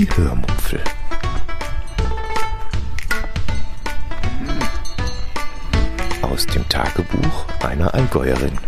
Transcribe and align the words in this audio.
Die 0.00 0.08
Hörmupfel. 0.16 0.80
Aus 6.22 6.46
dem 6.46 6.66
Tagebuch 6.70 7.44
einer 7.62 7.92
Allgäuerin. 7.92 8.58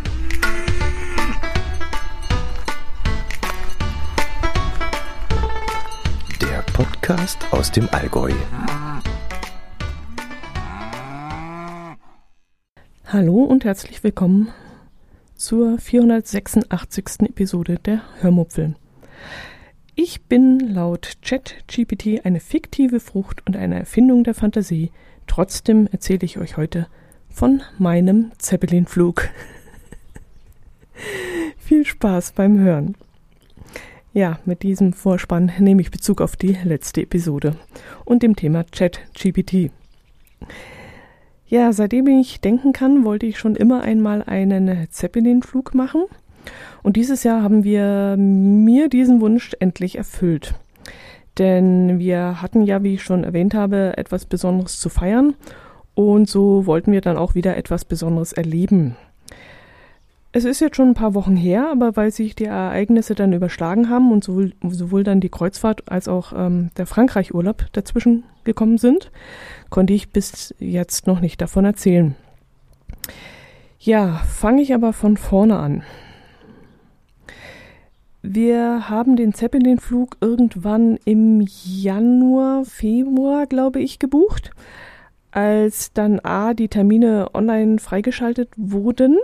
Der 6.43 6.61
Podcast 6.75 7.39
aus 7.51 7.73
dem 7.73 7.89
Allgäu. 7.93 8.33
Hallo 13.07 13.45
und 13.45 13.65
herzlich 13.65 14.05
willkommen 14.05 14.53
zur 15.37 15.79
486. 15.79 17.21
Episode 17.21 17.79
der 17.79 18.03
Hörmupfel. 18.21 18.75
Ich 19.95 20.23
bin 20.23 20.59
laut 20.59 21.19
ChatGPT 21.21 22.25
eine 22.25 22.41
fiktive 22.41 22.99
Frucht 22.99 23.47
und 23.47 23.59
eine 23.59 23.79
Erfindung 23.79 24.25
der 24.25 24.33
Fantasie. 24.33 24.91
Trotzdem 25.27 25.87
erzähle 25.93 26.25
ich 26.25 26.39
euch 26.39 26.57
heute 26.57 26.87
von 27.29 27.61
meinem 27.79 28.33
Zeppelinflug. 28.39 29.29
Viel 31.59 31.85
Spaß 31.85 32.33
beim 32.33 32.59
Hören. 32.59 32.95
Ja, 34.15 34.39
mit 34.47 34.63
diesem 34.63 34.95
Vorspann 34.95 35.53
nehme 35.59 35.83
ich 35.83 35.91
Bezug 35.91 36.23
auf 36.23 36.37
die 36.37 36.57
letzte 36.65 37.03
Episode 37.03 37.57
und 38.07 38.23
dem 38.23 38.35
Thema 38.35 38.65
ChatGPT. 38.65 39.71
Ja, 41.47 41.71
seitdem 41.75 42.07
ich 42.07 42.41
denken 42.41 42.73
kann, 42.73 43.05
wollte 43.05 43.27
ich 43.27 43.39
schon 43.39 43.57
immer 43.57 43.83
einmal 43.83 44.23
einen 44.23 44.91
Zeppelinflug 44.91 45.75
machen. 45.75 46.05
Und 46.83 46.97
dieses 46.97 47.25
Jahr 47.25 47.43
haben 47.43 47.65
wir 47.65 48.17
mir 48.19 48.89
diesen 48.89 49.21
Wunsch 49.21 49.53
endlich 49.61 49.97
erfüllt. 49.97 50.55
Denn 51.39 51.99
wir 51.99 52.43
hatten 52.43 52.63
ja, 52.63 52.83
wie 52.83 52.95
ich 52.95 53.03
schon 53.03 53.25
erwähnt 53.25 53.55
habe, 53.55 53.97
etwas 53.97 54.27
Besonderes 54.27 54.79
zu 54.81 54.89
feiern. 54.89 55.35
Und 55.95 56.29
so 56.29 56.67
wollten 56.67 56.93
wir 56.93 57.01
dann 57.01 57.17
auch 57.17 57.35
wieder 57.35 57.57
etwas 57.57 57.85
Besonderes 57.85 58.33
erleben. 58.33 58.97
Es 60.35 60.45
ist 60.47 60.61
jetzt 60.61 60.77
schon 60.77 60.89
ein 60.89 60.95
paar 60.95 61.15
Wochen 61.15 61.37
her, 61.37 61.69
aber 61.71 61.95
weil 61.95 62.11
sich 62.11 62.35
die 62.35 62.47
Ereignisse 62.47 63.15
dann 63.15 63.35
überschlagen 63.35 63.91
haben 63.91 64.11
und 64.11 64.25
sowohl, 64.25 64.55
sowohl 64.67 65.05
dann 65.05 65.21
die 65.21 65.29
Kreuzfahrt 65.29 65.91
als 65.91 66.09
auch 66.09 66.33
ähm, 66.35 66.71
der 66.79 66.87
Frankreich-Urlaub 66.87 67.67
dazwischen 67.73 68.25
gekommen 68.45 68.79
sind, 68.79 69.11
konnte 69.69 69.93
ich 69.93 70.11
bis 70.11 70.55
jetzt 70.59 71.07
noch 71.07 71.21
nicht 71.21 71.41
davon 71.43 71.67
erzählen. 71.67 72.15
Ja, 73.79 74.23
fange 74.27 74.63
ich 74.63 74.73
aber 74.75 74.95
von 74.95 75.19
vorne 75.19 75.59
an. 75.59 75.83
Wir 78.25 78.89
haben 78.89 79.17
den 79.17 79.35
Zeppelin-Flug 79.35 80.17
irgendwann 80.21 80.97
im 81.05 81.45
Januar, 81.65 82.65
Februar, 82.65 83.47
glaube 83.47 83.81
ich, 83.81 83.99
gebucht, 83.99 84.53
als 85.33 85.93
dann 85.93 86.21
A, 86.21 86.55
die 86.55 86.69
Termine 86.69 87.31
online 87.35 87.81
freigeschaltet 87.81 88.51
wurden 88.57 89.19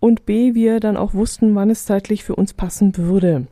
und 0.00 0.26
B, 0.26 0.54
wir 0.54 0.80
dann 0.80 0.96
auch 0.96 1.14
wussten, 1.14 1.54
wann 1.54 1.70
es 1.70 1.84
zeitlich 1.84 2.24
für 2.24 2.34
uns 2.34 2.52
passen 2.52 2.96
würde. 2.96 3.46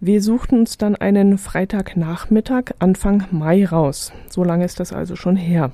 Wir 0.00 0.22
suchten 0.22 0.60
uns 0.60 0.78
dann 0.78 0.96
einen 0.96 1.36
Freitagnachmittag 1.36 2.72
Anfang 2.78 3.26
Mai 3.30 3.66
raus. 3.66 4.10
So 4.30 4.42
lange 4.42 4.64
ist 4.64 4.80
das 4.80 4.94
also 4.94 5.16
schon 5.16 5.36
her. 5.36 5.70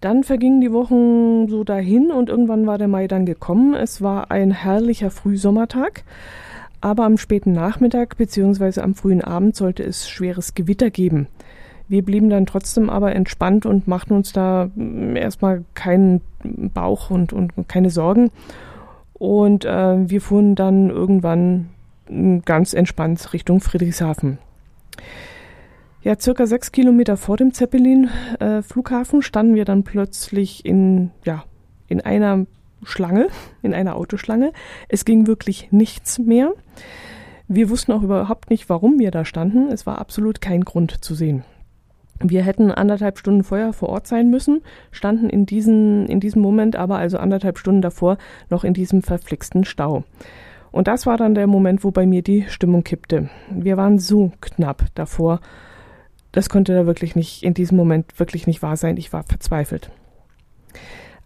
Dann 0.00 0.24
vergingen 0.24 0.62
die 0.62 0.72
Wochen 0.72 1.48
so 1.48 1.62
dahin 1.62 2.10
und 2.10 2.30
irgendwann 2.30 2.66
war 2.66 2.78
der 2.78 2.88
Mai 2.88 3.06
dann 3.06 3.26
gekommen. 3.26 3.74
Es 3.74 4.00
war 4.00 4.30
ein 4.30 4.50
herrlicher 4.50 5.10
Frühsommertag, 5.10 6.04
aber 6.80 7.04
am 7.04 7.18
späten 7.18 7.52
Nachmittag 7.52 8.16
bzw. 8.16 8.80
am 8.80 8.94
frühen 8.94 9.22
Abend 9.22 9.56
sollte 9.56 9.82
es 9.82 10.08
schweres 10.08 10.54
Gewitter 10.54 10.90
geben. 10.90 11.26
Wir 11.90 12.02
blieben 12.04 12.30
dann 12.30 12.46
trotzdem 12.46 12.88
aber 12.88 13.14
entspannt 13.14 13.66
und 13.66 13.88
machten 13.88 14.14
uns 14.14 14.32
da 14.32 14.70
mm, 14.74 15.16
erstmal 15.16 15.64
keinen 15.74 16.20
Bauch 16.44 17.10
und, 17.10 17.32
und 17.32 17.52
keine 17.68 17.90
Sorgen. 17.90 18.30
Und 19.12 19.64
äh, 19.64 20.08
wir 20.08 20.20
fuhren 20.20 20.54
dann 20.54 20.88
irgendwann 20.88 21.68
mm, 22.08 22.38
ganz 22.44 22.72
entspannt 22.72 23.32
Richtung 23.32 23.60
Friedrichshafen. 23.60 24.38
Ja, 26.02 26.18
circa 26.18 26.46
sechs 26.46 26.72
Kilometer 26.72 27.18
vor 27.18 27.36
dem 27.36 27.52
Zeppelin-Flughafen 27.52 29.18
äh, 29.20 29.22
standen 29.22 29.54
wir 29.54 29.66
dann 29.66 29.84
plötzlich 29.84 30.64
in, 30.64 31.10
ja, 31.24 31.44
in 31.88 32.00
einer 32.00 32.46
Schlange, 32.82 33.28
in 33.60 33.74
einer 33.74 33.96
Autoschlange. 33.96 34.52
Es 34.88 35.04
ging 35.04 35.26
wirklich 35.26 35.68
nichts 35.72 36.18
mehr. 36.18 36.54
Wir 37.48 37.68
wussten 37.68 37.92
auch 37.92 38.02
überhaupt 38.02 38.48
nicht, 38.48 38.70
warum 38.70 38.98
wir 38.98 39.10
da 39.10 39.26
standen. 39.26 39.68
Es 39.68 39.84
war 39.84 39.98
absolut 39.98 40.40
kein 40.40 40.62
Grund 40.62 41.04
zu 41.04 41.14
sehen. 41.14 41.44
Wir 42.22 42.44
hätten 42.44 42.70
anderthalb 42.70 43.18
Stunden 43.18 43.44
vorher 43.44 43.72
vor 43.72 43.88
Ort 43.90 44.06
sein 44.06 44.30
müssen, 44.30 44.62
standen 44.90 45.28
in, 45.30 45.46
diesen, 45.46 46.06
in 46.06 46.20
diesem 46.20 46.42
Moment 46.42 46.76
aber 46.76 46.96
also 46.96 47.18
anderthalb 47.18 47.58
Stunden 47.58 47.82
davor 47.82 48.18
noch 48.50 48.62
in 48.64 48.74
diesem 48.74 49.02
verflixten 49.02 49.64
Stau. 49.64 50.04
Und 50.70 50.86
das 50.86 51.06
war 51.06 51.16
dann 51.16 51.34
der 51.34 51.46
Moment, 51.46 51.82
wo 51.82 51.90
bei 51.90 52.06
mir 52.06 52.22
die 52.22 52.44
Stimmung 52.48 52.84
kippte. 52.84 53.28
Wir 53.50 53.76
waren 53.76 53.98
so 53.98 54.32
knapp 54.40 54.84
davor, 54.94 55.40
das 56.32 56.48
konnte 56.48 56.74
da 56.74 56.86
wirklich 56.86 57.16
nicht, 57.16 57.42
in 57.42 57.54
diesem 57.54 57.76
Moment 57.76 58.18
wirklich 58.18 58.46
nicht 58.46 58.62
wahr 58.62 58.76
sein. 58.76 58.96
Ich 58.96 59.12
war 59.12 59.24
verzweifelt. 59.24 59.90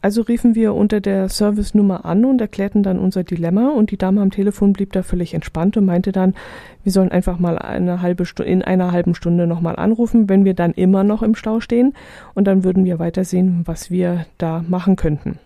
Also 0.04 0.20
riefen 0.20 0.54
wir 0.54 0.74
unter 0.74 1.00
der 1.00 1.30
Service-Nummer 1.30 2.04
an 2.04 2.26
und 2.26 2.38
erklärten 2.38 2.82
dann 2.82 2.98
unser 2.98 3.24
Dilemma 3.24 3.70
und 3.70 3.90
die 3.90 3.96
Dame 3.96 4.20
am 4.20 4.30
Telefon 4.30 4.74
blieb 4.74 4.92
da 4.92 5.02
völlig 5.02 5.32
entspannt 5.32 5.78
und 5.78 5.86
meinte 5.86 6.12
dann, 6.12 6.34
wir 6.82 6.92
sollen 6.92 7.10
einfach 7.10 7.38
mal 7.38 7.58
eine 7.58 8.02
halbe 8.02 8.26
Stunde, 8.26 8.52
in 8.52 8.62
einer 8.62 8.92
halben 8.92 9.14
Stunde 9.14 9.46
nochmal 9.46 9.76
anrufen, 9.76 10.28
wenn 10.28 10.44
wir 10.44 10.52
dann 10.52 10.72
immer 10.72 11.04
noch 11.04 11.22
im 11.22 11.34
Stau 11.34 11.60
stehen 11.60 11.94
und 12.34 12.44
dann 12.44 12.64
würden 12.64 12.84
wir 12.84 12.98
weitersehen, 12.98 13.62
was 13.64 13.90
wir 13.90 14.26
da 14.36 14.62
machen 14.68 14.96
könnten. 14.96 15.38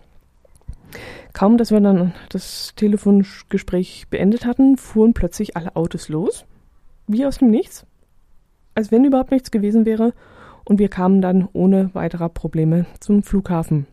Kaum, 1.31 1.57
dass 1.57 1.71
wir 1.71 1.79
dann 1.79 2.11
das 2.27 2.73
Telefongespräch 2.75 4.07
beendet 4.09 4.45
hatten, 4.45 4.75
fuhren 4.75 5.13
plötzlich 5.13 5.55
alle 5.55 5.77
Autos 5.77 6.09
los, 6.09 6.43
wie 7.07 7.25
aus 7.25 7.37
dem 7.37 7.49
Nichts 7.49 7.85
als 8.79 8.93
wenn 8.93 9.03
überhaupt 9.03 9.31
nichts 9.31 9.51
gewesen 9.51 9.85
wäre, 9.85 10.13
und 10.63 10.79
wir 10.79 10.87
kamen 10.87 11.21
dann 11.21 11.49
ohne 11.51 11.89
weiterer 11.93 12.29
Probleme 12.29 12.85
zum 13.01 13.23
Flughafen. 13.23 13.87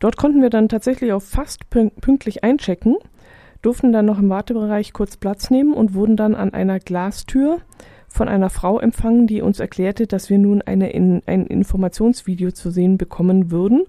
Dort 0.00 0.16
konnten 0.16 0.42
wir 0.42 0.50
dann 0.50 0.68
tatsächlich 0.68 1.12
auch 1.12 1.22
fast 1.22 1.70
pünktlich 1.70 2.42
einchecken, 2.42 2.96
durften 3.60 3.92
dann 3.92 4.06
noch 4.06 4.18
im 4.18 4.30
Wartebereich 4.30 4.92
kurz 4.92 5.16
Platz 5.16 5.48
nehmen 5.48 5.74
und 5.74 5.94
wurden 5.94 6.16
dann 6.16 6.34
an 6.34 6.52
einer 6.52 6.80
Glastür 6.80 7.58
von 8.08 8.28
einer 8.28 8.50
Frau 8.50 8.80
empfangen, 8.80 9.28
die 9.28 9.42
uns 9.42 9.60
erklärte, 9.60 10.08
dass 10.08 10.28
wir 10.28 10.38
nun 10.38 10.60
eine 10.60 10.90
in, 10.90 11.22
ein 11.26 11.46
Informationsvideo 11.46 12.50
zu 12.50 12.70
sehen 12.70 12.98
bekommen 12.98 13.52
würden 13.52 13.84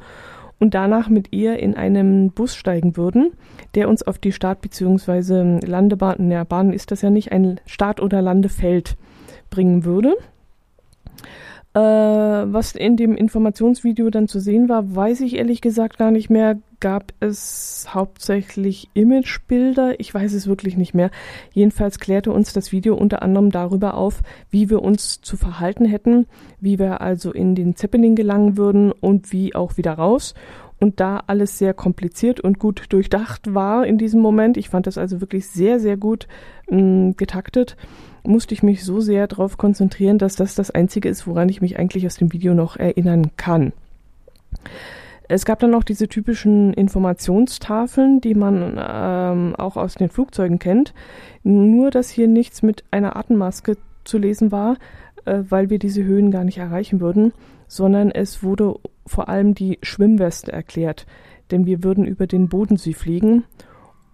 und 0.59 0.75
danach 0.75 1.09
mit 1.09 1.33
ihr 1.33 1.57
in 1.57 1.75
einem 1.75 2.29
Bus 2.29 2.55
steigen 2.55 2.95
würden, 2.95 3.31
der 3.73 3.89
uns 3.89 4.03
auf 4.03 4.19
die 4.19 4.33
Start- 4.33 4.61
bzw. 4.61 5.65
Landebahn, 5.65 6.29
ja, 6.29 6.43
Bahn 6.43 6.73
ist 6.73 6.91
das 6.91 7.01
ja 7.01 7.09
nicht, 7.09 7.31
ein 7.31 7.59
Start- 7.65 8.01
oder 8.01 8.21
Landefeld 8.21 8.97
bringen 9.53 9.85
würde. 9.85 10.15
Äh, 11.75 11.79
was 11.79 12.75
in 12.75 12.97
dem 12.97 13.15
Informationsvideo 13.15 14.11
dann 14.11 14.27
zu 14.27 14.39
sehen 14.39 14.69
war, 14.69 14.95
weiß 14.95 15.21
ich 15.21 15.35
ehrlich 15.37 15.59
gesagt 15.59 15.97
gar 15.97 16.11
nicht 16.11 16.29
mehr. 16.29 16.59
Gab 16.79 17.13
es 17.19 17.87
hauptsächlich 17.89 18.89
Imagebilder? 18.93 19.99
Ich 19.99 20.13
weiß 20.13 20.33
es 20.33 20.45
wirklich 20.45 20.77
nicht 20.77 20.93
mehr. 20.93 21.09
Jedenfalls 21.51 21.97
klärte 21.97 22.31
uns 22.31 22.53
das 22.53 22.71
Video 22.71 22.95
unter 22.95 23.23
anderem 23.23 23.51
darüber 23.51 23.95
auf, 23.95 24.21
wie 24.51 24.69
wir 24.69 24.83
uns 24.83 25.21
zu 25.21 25.35
verhalten 25.37 25.85
hätten, 25.85 26.27
wie 26.59 26.77
wir 26.77 27.01
also 27.01 27.31
in 27.31 27.55
den 27.55 27.75
Zeppelin 27.75 28.15
gelangen 28.15 28.57
würden 28.57 28.91
und 28.91 29.31
wie 29.31 29.55
auch 29.55 29.77
wieder 29.77 29.93
raus. 29.93 30.35
Und 30.83 30.99
da 30.99 31.23
alles 31.27 31.57
sehr 31.57 31.73
kompliziert 31.73 32.41
und 32.41 32.59
gut 32.59 32.87
durchdacht 32.89 33.53
war 33.53 33.87
in 33.87 33.97
diesem 33.97 34.19
Moment, 34.19 34.57
ich 34.57 34.67
fand 34.67 34.85
das 34.85 34.97
also 34.97 35.21
wirklich 35.21 35.47
sehr, 35.47 35.79
sehr 35.79 35.95
gut 35.95 36.27
mh, 36.69 36.81
mm, 36.81 37.15
getaktet, 37.15 37.77
musste 38.25 38.53
ich 38.53 38.63
mich 38.63 38.83
so 38.83 38.99
sehr 38.99 39.27
darauf 39.27 39.57
konzentrieren, 39.57 40.17
dass 40.17 40.35
das 40.35 40.55
das 40.55 40.71
Einzige 40.71 41.07
ist, 41.07 41.25
woran 41.25 41.47
ich 41.47 41.61
mich 41.61 41.79
eigentlich 41.79 42.05
aus 42.05 42.17
dem 42.17 42.33
Video 42.33 42.53
noch 42.53 42.75
erinnern 42.75 43.31
kann. 43.37 43.71
Es 45.29 45.45
gab 45.45 45.59
dann 45.59 45.71
noch 45.71 45.85
diese 45.85 46.09
typischen 46.09 46.73
Informationstafeln, 46.73 48.19
die 48.19 48.35
man 48.35 48.77
ähm, 48.77 49.55
auch 49.55 49.77
aus 49.77 49.95
den 49.95 50.09
Flugzeugen 50.09 50.59
kennt. 50.59 50.93
Nur, 51.43 51.91
dass 51.91 52.09
hier 52.09 52.27
nichts 52.27 52.61
mit 52.61 52.83
einer 52.91 53.15
Atemmaske 53.15 53.77
zu 54.03 54.17
lesen 54.17 54.51
war, 54.51 54.75
äh, 55.25 55.43
weil 55.49 55.69
wir 55.69 55.79
diese 55.79 56.03
Höhen 56.03 56.31
gar 56.31 56.43
nicht 56.43 56.57
erreichen 56.57 57.01
würden, 57.01 57.33
sondern 57.67 58.11
es 58.11 58.43
wurde 58.43 58.75
vor 59.05 59.29
allem 59.29 59.53
die 59.53 59.79
Schwimmweste 59.81 60.51
erklärt, 60.51 61.05
denn 61.51 61.65
wir 61.65 61.83
würden 61.83 62.05
über 62.05 62.27
den 62.27 62.49
Bodensee 62.49 62.93
fliegen 62.93 63.43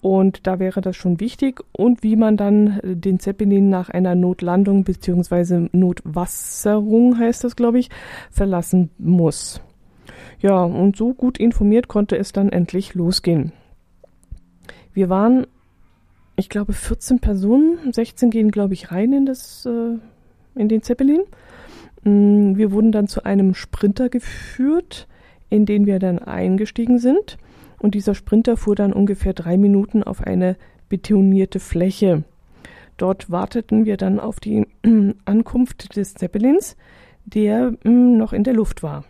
und 0.02 0.48
da 0.48 0.60
wäre 0.60 0.82
das 0.82 0.96
schon 0.96 1.20
wichtig 1.20 1.62
und 1.72 2.04
wie 2.04 2.16
man 2.16 2.38
dann 2.38 2.80
äh, 2.80 2.96
den 2.96 3.20
Zeppelin 3.20 3.70
nach 3.70 3.90
einer 3.90 4.16
Notlandung 4.16 4.84
beziehungsweise 4.84 5.70
Notwasserung 5.72 7.18
heißt 7.18 7.44
das, 7.44 7.56
glaube 7.56 7.80
ich, 7.80 7.90
verlassen 8.32 8.90
muss. 8.98 9.62
Ja, 10.42 10.64
und 10.64 10.96
so 10.96 11.14
gut 11.14 11.38
informiert 11.38 11.90
konnte 11.90 12.18
es 12.18 12.32
dann 12.32 12.50
endlich 12.50 12.94
losgehen. 12.94 13.52
Wir 14.94 15.10
waren 15.10 15.46
ich 16.40 16.48
glaube, 16.48 16.72
14 16.72 17.20
Personen, 17.20 17.92
16 17.92 18.30
gehen, 18.30 18.50
glaube 18.50 18.74
ich, 18.74 18.92
rein 18.92 19.12
in, 19.12 19.26
das, 19.26 19.66
äh, 19.66 19.98
in 20.56 20.70
den 20.70 20.82
Zeppelin. 20.82 21.22
Mm, 22.04 22.56
wir 22.56 22.72
wurden 22.72 22.92
dann 22.92 23.08
zu 23.08 23.24
einem 23.24 23.54
Sprinter 23.54 24.10
geführt, 24.10 25.08
in 25.50 25.66
den 25.66 25.86
wir 25.86 26.00
dann 26.00 26.20
eingestiegen 26.20 27.00
sind. 27.00 27.38
Und 27.80 27.96
dieser 27.96 28.16
Sprinter 28.16 28.58
fuhr 28.58 28.76
dann 28.76 28.94
ungefähr 28.94 29.34
drei 29.34 29.58
Minuten 29.58 30.04
auf 30.04 30.22
eine 30.22 30.58
betonierte 30.90 31.60
Fläche. 31.60 32.24
Dort 32.98 33.32
warteten 33.32 33.86
wir 33.86 33.96
dann 33.96 34.20
auf 34.20 34.40
die 34.40 34.68
Ankunft 35.26 35.96
des 35.96 36.14
Zeppelins, 36.16 36.76
der 37.26 37.72
mm, 37.84 38.18
noch 38.18 38.34
in 38.34 38.44
der 38.44 38.54
Luft 38.54 38.84
war. 38.84 39.06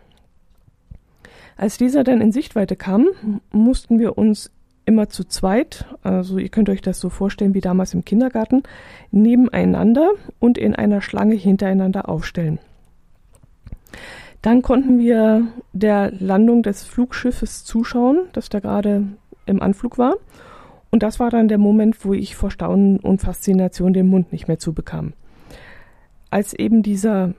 Als 1.56 1.76
dieser 1.76 2.04
dann 2.04 2.20
in 2.20 2.32
Sichtweite 2.32 2.76
kam, 2.76 3.08
mussten 3.52 3.98
wir 3.98 4.16
uns 4.16 4.50
immer 4.90 5.08
zu 5.08 5.22
zweit, 5.22 5.86
also 6.02 6.38
ihr 6.38 6.48
könnt 6.48 6.68
euch 6.68 6.82
das 6.82 6.98
so 6.98 7.10
vorstellen 7.10 7.54
wie 7.54 7.60
damals 7.60 7.94
im 7.94 8.04
Kindergarten, 8.04 8.64
nebeneinander 9.12 10.10
und 10.40 10.58
in 10.58 10.74
einer 10.74 11.00
Schlange 11.00 11.36
hintereinander 11.36 12.08
aufstellen. 12.08 12.58
Dann 14.42 14.62
konnten 14.62 14.98
wir 14.98 15.46
der 15.72 16.10
Landung 16.18 16.64
des 16.64 16.82
Flugschiffes 16.82 17.64
zuschauen, 17.64 18.22
das 18.32 18.48
da 18.48 18.58
gerade 18.58 19.04
im 19.46 19.62
Anflug 19.62 19.96
war. 19.96 20.16
Und 20.90 21.04
das 21.04 21.20
war 21.20 21.30
dann 21.30 21.46
der 21.46 21.58
Moment, 21.58 22.04
wo 22.04 22.12
ich 22.12 22.34
vor 22.34 22.50
Staunen 22.50 22.98
und 22.98 23.20
Faszination 23.20 23.92
den 23.92 24.08
Mund 24.08 24.32
nicht 24.32 24.48
mehr 24.48 24.58
zubekam. 24.58 25.12
Als 26.30 26.52
eben 26.52 26.82
dieser 26.82 27.34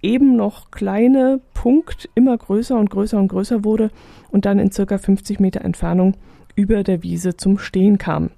eben 0.00 0.36
noch 0.36 0.70
kleine 0.70 1.40
Punkt 1.54 2.08
immer 2.14 2.36
größer 2.36 2.78
und 2.78 2.90
größer 2.90 3.18
und 3.18 3.28
größer 3.28 3.64
wurde 3.64 3.90
und 4.30 4.44
dann 4.44 4.60
in 4.60 4.70
circa 4.70 4.98
50 4.98 5.40
Meter 5.40 5.62
Entfernung 5.62 6.14
über 6.54 6.82
der 6.82 7.02
Wiese 7.02 7.36
zum 7.36 7.58
Stehen 7.58 7.98
kam. 7.98 8.30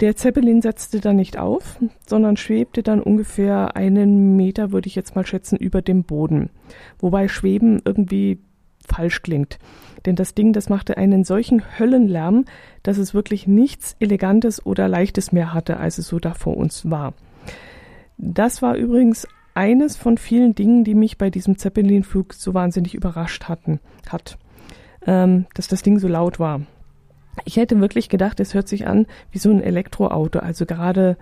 Der 0.00 0.16
Zeppelin 0.16 0.60
setzte 0.60 1.00
dann 1.00 1.16
nicht 1.16 1.38
auf, 1.38 1.78
sondern 2.04 2.36
schwebte 2.36 2.82
dann 2.82 3.00
ungefähr 3.00 3.76
einen 3.76 4.36
Meter, 4.36 4.72
würde 4.72 4.88
ich 4.88 4.96
jetzt 4.96 5.14
mal 5.14 5.24
schätzen, 5.24 5.56
über 5.56 5.82
dem 5.82 6.02
Boden. 6.02 6.50
Wobei 6.98 7.28
Schweben 7.28 7.80
irgendwie 7.84 8.40
falsch 8.84 9.22
klingt. 9.22 9.58
Denn 10.04 10.16
das 10.16 10.34
Ding, 10.34 10.52
das 10.52 10.68
machte 10.68 10.96
einen 10.96 11.22
solchen 11.22 11.62
Höllenlärm, 11.78 12.44
dass 12.82 12.98
es 12.98 13.14
wirklich 13.14 13.46
nichts 13.46 13.96
Elegantes 14.00 14.64
oder 14.64 14.88
Leichtes 14.88 15.30
mehr 15.30 15.54
hatte, 15.54 15.76
als 15.76 15.98
es 15.98 16.08
so 16.08 16.18
da 16.18 16.34
vor 16.34 16.56
uns 16.56 16.90
war. 16.90 17.14
Das 18.16 18.62
war 18.62 18.74
übrigens 18.74 19.28
eines 19.54 19.96
von 19.96 20.18
vielen 20.18 20.54
Dingen, 20.54 20.82
die 20.82 20.94
mich 20.94 21.18
bei 21.18 21.30
diesem 21.30 21.56
Zeppelin-Flug 21.56 22.34
so 22.34 22.54
wahnsinnig 22.54 22.94
überrascht 22.94 23.44
hatten, 23.44 23.80
hat, 24.08 24.38
ähm, 25.06 25.46
dass 25.54 25.68
das 25.68 25.82
Ding 25.82 25.98
so 25.98 26.08
laut 26.08 26.40
war. 26.40 26.62
Ich 27.44 27.56
hätte 27.56 27.80
wirklich 27.80 28.08
gedacht, 28.08 28.40
es 28.40 28.54
hört 28.54 28.68
sich 28.68 28.86
an 28.86 29.06
wie 29.30 29.38
so 29.38 29.50
ein 29.50 29.62
Elektroauto, 29.62 30.38
also 30.38 30.66
gerade 30.66 31.16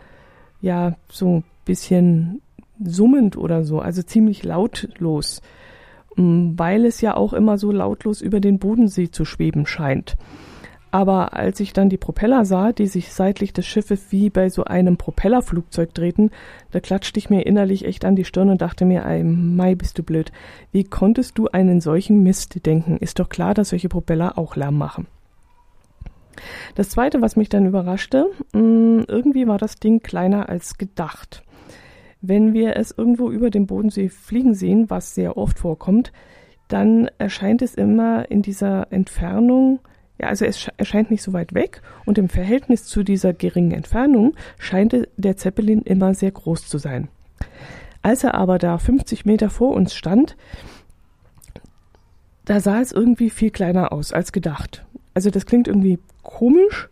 ja 0.60 0.96
so 1.08 1.38
ein 1.38 1.44
bisschen 1.64 2.40
summend 2.82 3.36
oder 3.36 3.64
so, 3.64 3.80
also 3.80 4.02
ziemlich 4.02 4.42
lautlos, 4.42 5.42
mm, 6.16 6.52
weil 6.56 6.84
es 6.84 7.00
ja 7.00 7.16
auch 7.16 7.32
immer 7.32 7.58
so 7.58 7.72
lautlos 7.72 8.20
über 8.20 8.40
den 8.40 8.58
Bodensee 8.58 9.10
zu 9.10 9.24
schweben 9.24 9.66
scheint. 9.66 10.16
Aber 10.92 11.34
als 11.34 11.60
ich 11.60 11.72
dann 11.72 11.90
die 11.90 11.98
Propeller 11.98 12.44
sah, 12.44 12.72
die 12.72 12.86
sich 12.86 13.12
seitlich 13.12 13.52
des 13.52 13.66
Schiffes 13.66 14.06
wie 14.10 14.30
bei 14.30 14.48
so 14.48 14.64
einem 14.64 14.96
Propellerflugzeug 14.96 15.92
drehten, 15.92 16.30
da 16.70 16.80
klatschte 16.80 17.18
ich 17.18 17.28
mir 17.28 17.44
innerlich 17.44 17.84
echt 17.84 18.04
an 18.04 18.16
die 18.16 18.24
Stirn 18.24 18.48
und 18.48 18.62
dachte 18.62 18.84
mir, 18.84 19.04
ey, 19.04 19.22
Mai, 19.22 19.74
bist 19.74 19.98
du 19.98 20.02
blöd. 20.02 20.32
Wie 20.72 20.84
konntest 20.84 21.36
du 21.36 21.48
einen 21.48 21.80
solchen 21.80 22.22
Mist 22.22 22.64
denken? 22.64 22.96
Ist 22.96 23.18
doch 23.18 23.28
klar, 23.28 23.52
dass 23.52 23.70
solche 23.70 23.88
Propeller 23.88 24.38
auch 24.38 24.56
Lärm 24.56 24.78
machen. 24.78 25.06
Das 26.74 26.90
zweite, 26.90 27.22
was 27.22 27.36
mich 27.36 27.48
dann 27.48 27.66
überraschte, 27.66 28.26
mm, 28.52 29.02
irgendwie 29.08 29.46
war 29.46 29.58
das 29.58 29.76
Ding 29.76 30.00
kleiner 30.00 30.48
als 30.48 30.78
gedacht. 30.78 31.42
Wenn 32.20 32.54
wir 32.54 32.76
es 32.76 32.94
irgendwo 32.96 33.30
über 33.30 33.50
dem 33.50 33.66
Bodensee 33.66 34.08
fliegen 34.08 34.54
sehen, 34.54 34.90
was 34.90 35.14
sehr 35.14 35.36
oft 35.36 35.58
vorkommt, 35.58 36.12
dann 36.68 37.08
erscheint 37.18 37.62
es 37.62 37.74
immer 37.74 38.30
in 38.30 38.42
dieser 38.42 38.90
Entfernung, 38.92 39.80
ja, 40.18 40.28
also 40.28 40.44
es 40.44 40.68
erscheint 40.76 41.10
nicht 41.10 41.22
so 41.22 41.32
weit 41.32 41.54
weg 41.54 41.82
und 42.06 42.18
im 42.18 42.28
Verhältnis 42.28 42.84
zu 42.84 43.02
dieser 43.02 43.32
geringen 43.32 43.72
Entfernung 43.72 44.34
scheint 44.58 44.96
der 45.16 45.36
Zeppelin 45.36 45.82
immer 45.82 46.14
sehr 46.14 46.30
groß 46.30 46.66
zu 46.66 46.78
sein. 46.78 47.08
Als 48.02 48.24
er 48.24 48.34
aber 48.34 48.58
da 48.58 48.78
50 48.78 49.26
Meter 49.26 49.50
vor 49.50 49.74
uns 49.74 49.94
stand, 49.94 50.36
da 52.44 52.60
sah 52.60 52.80
es 52.80 52.92
irgendwie 52.92 53.30
viel 53.30 53.50
kleiner 53.50 53.92
aus 53.92 54.12
als 54.12 54.32
gedacht. 54.32 54.86
Also 55.16 55.30
das 55.30 55.46
klingt 55.46 55.66
irgendwie 55.66 55.98
komisch, 56.22 56.90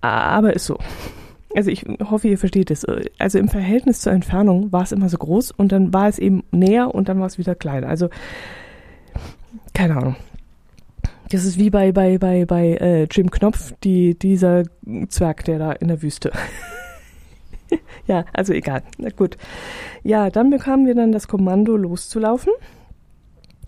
aber 0.00 0.52
ist 0.52 0.66
so. 0.66 0.78
Also 1.54 1.70
ich 1.70 1.84
hoffe, 2.10 2.26
ihr 2.26 2.38
versteht 2.38 2.72
es. 2.72 2.84
Also 3.20 3.38
im 3.38 3.46
Verhältnis 3.46 4.00
zur 4.00 4.12
Entfernung 4.12 4.72
war 4.72 4.82
es 4.82 4.90
immer 4.90 5.08
so 5.08 5.16
groß 5.18 5.52
und 5.52 5.70
dann 5.70 5.94
war 5.94 6.08
es 6.08 6.18
eben 6.18 6.42
näher 6.50 6.92
und 6.92 7.08
dann 7.08 7.20
war 7.20 7.26
es 7.26 7.38
wieder 7.38 7.54
klein. 7.54 7.84
Also 7.84 8.08
keine 9.74 9.96
Ahnung. 9.96 10.16
Das 11.30 11.44
ist 11.44 11.56
wie 11.56 11.70
bei 11.70 11.92
bei 11.92 12.18
bei 12.18 12.46
bei 12.46 12.78
äh, 12.80 13.04
Jim 13.04 13.30
Knopf, 13.30 13.72
die 13.84 14.18
dieser 14.18 14.64
Zwerg, 15.08 15.44
der 15.44 15.60
da 15.60 15.70
in 15.70 15.86
der 15.86 16.02
Wüste. 16.02 16.32
ja, 18.08 18.24
also 18.32 18.52
egal. 18.52 18.82
Na 18.98 19.10
gut. 19.10 19.36
Ja, 20.02 20.30
dann 20.30 20.50
bekamen 20.50 20.84
wir 20.84 20.96
dann 20.96 21.12
das 21.12 21.28
Kommando 21.28 21.76
loszulaufen. 21.76 22.52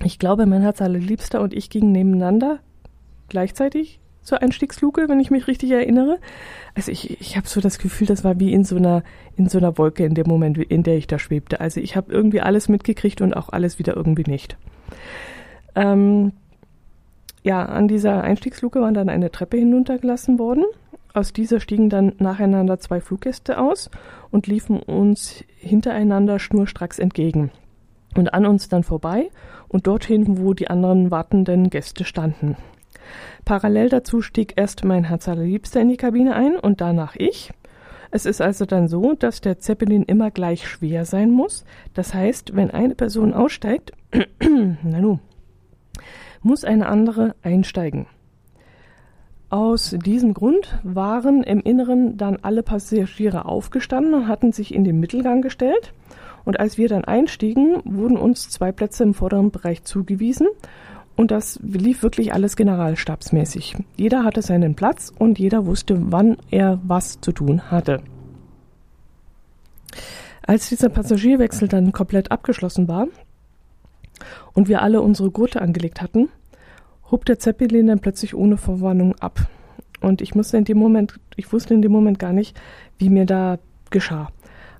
Ich 0.02 0.18
glaube, 0.18 0.46
mein 0.46 0.62
Herz 0.62 0.82
allerliebster 0.82 1.40
und 1.40 1.54
ich 1.54 1.70
gingen 1.70 1.92
nebeneinander 1.92 2.58
gleichzeitig 3.28 4.00
zur 4.22 4.42
Einstiegsluke, 4.42 5.08
wenn 5.08 5.20
ich 5.20 5.30
mich 5.30 5.46
richtig 5.46 5.70
erinnere. 5.70 6.18
Also 6.74 6.90
ich, 6.90 7.20
ich 7.20 7.36
habe 7.36 7.48
so 7.48 7.60
das 7.60 7.78
Gefühl, 7.78 8.06
das 8.06 8.24
war 8.24 8.38
wie 8.40 8.52
in 8.52 8.64
so 8.64 8.76
einer 8.76 9.02
in 9.36 9.48
so 9.48 9.58
einer 9.58 9.78
Wolke 9.78 10.04
in 10.04 10.14
dem 10.14 10.26
Moment, 10.26 10.58
in 10.58 10.82
der 10.82 10.96
ich 10.96 11.06
da 11.06 11.18
schwebte. 11.18 11.60
Also 11.60 11.80
ich 11.80 11.96
habe 11.96 12.12
irgendwie 12.12 12.40
alles 12.40 12.68
mitgekriegt 12.68 13.20
und 13.20 13.34
auch 13.34 13.50
alles 13.50 13.78
wieder 13.78 13.96
irgendwie 13.96 14.28
nicht. 14.28 14.56
Ähm, 15.74 16.32
ja, 17.42 17.64
an 17.64 17.86
dieser 17.86 18.24
Einstiegsluke 18.24 18.80
war 18.80 18.90
dann 18.92 19.08
eine 19.08 19.30
Treppe 19.30 19.56
hinuntergelassen 19.56 20.38
worden. 20.38 20.64
Aus 21.14 21.32
dieser 21.32 21.60
stiegen 21.60 21.88
dann 21.88 22.12
nacheinander 22.18 22.78
zwei 22.80 23.00
Fluggäste 23.00 23.58
aus 23.58 23.90
und 24.30 24.48
liefen 24.48 24.80
uns 24.80 25.44
hintereinander 25.56 26.38
schnurstracks 26.38 26.98
entgegen 26.98 27.52
und 28.16 28.34
an 28.34 28.46
uns 28.46 28.68
dann 28.68 28.82
vorbei 28.82 29.30
und 29.68 29.86
dorthin, 29.86 30.38
wo 30.38 30.54
die 30.54 30.68
anderen 30.68 31.10
wartenden 31.10 31.70
Gäste 31.70 32.04
standen. 32.04 32.56
Parallel 33.44 33.88
dazu 33.88 34.20
stieg 34.20 34.54
erst 34.56 34.84
mein 34.84 35.04
Herz 35.04 35.28
allerliebster 35.28 35.80
in 35.80 35.88
die 35.88 35.96
Kabine 35.96 36.34
ein 36.34 36.56
und 36.56 36.80
danach 36.80 37.16
ich. 37.16 37.52
Es 38.10 38.26
ist 38.26 38.40
also 38.40 38.64
dann 38.64 38.88
so, 38.88 39.14
dass 39.14 39.40
der 39.40 39.58
Zeppelin 39.58 40.02
immer 40.02 40.30
gleich 40.30 40.66
schwer 40.68 41.04
sein 41.04 41.30
muss. 41.30 41.64
Das 41.94 42.14
heißt, 42.14 42.56
wenn 42.56 42.70
eine 42.70 42.94
Person 42.94 43.34
aussteigt, 43.34 43.92
na 44.82 45.18
muss 46.42 46.64
eine 46.64 46.88
andere 46.88 47.34
einsteigen. 47.42 48.06
Aus 49.48 49.96
diesem 50.04 50.34
Grund 50.34 50.78
waren 50.82 51.42
im 51.42 51.60
Inneren 51.60 52.16
dann 52.16 52.38
alle 52.42 52.62
Passagiere 52.62 53.44
aufgestanden 53.44 54.14
und 54.14 54.28
hatten 54.28 54.52
sich 54.52 54.74
in 54.74 54.84
den 54.84 54.98
Mittelgang 54.98 55.40
gestellt. 55.40 55.92
Und 56.44 56.58
als 56.58 56.78
wir 56.78 56.88
dann 56.88 57.04
einstiegen, 57.04 57.80
wurden 57.84 58.16
uns 58.16 58.48
zwei 58.48 58.72
Plätze 58.72 59.02
im 59.02 59.14
vorderen 59.14 59.50
Bereich 59.50 59.82
zugewiesen 59.82 60.48
und 61.16 61.30
das 61.30 61.58
lief 61.62 62.02
wirklich 62.02 62.32
alles 62.32 62.56
generalstabsmäßig. 62.56 63.76
Jeder 63.96 64.22
hatte 64.22 64.42
seinen 64.42 64.74
Platz 64.74 65.12
und 65.18 65.38
jeder 65.38 65.66
wusste, 65.66 65.96
wann 66.12 66.36
er 66.50 66.78
was 66.84 67.20
zu 67.20 67.32
tun 67.32 67.70
hatte. 67.70 68.02
Als 70.42 70.68
dieser 70.68 70.90
Passagierwechsel 70.90 71.68
dann 71.68 71.92
komplett 71.92 72.30
abgeschlossen 72.30 72.86
war 72.86 73.08
und 74.52 74.68
wir 74.68 74.82
alle 74.82 75.00
unsere 75.00 75.30
Gurte 75.30 75.60
angelegt 75.60 76.00
hatten, 76.00 76.28
hob 77.10 77.24
der 77.24 77.38
Zeppelin 77.38 77.86
dann 77.86 78.00
plötzlich 78.00 78.34
ohne 78.34 78.56
Verwarnung 78.56 79.16
ab. 79.16 79.48
Und 80.00 80.20
ich 80.20 80.34
musste 80.34 80.58
in 80.58 80.64
dem 80.64 80.78
Moment, 80.78 81.18
ich 81.36 81.52
wusste 81.52 81.74
in 81.74 81.82
dem 81.82 81.92
Moment 81.92 82.18
gar 82.18 82.32
nicht, 82.32 82.56
wie 82.98 83.08
mir 83.08 83.26
da 83.26 83.58
geschah. 83.90 84.30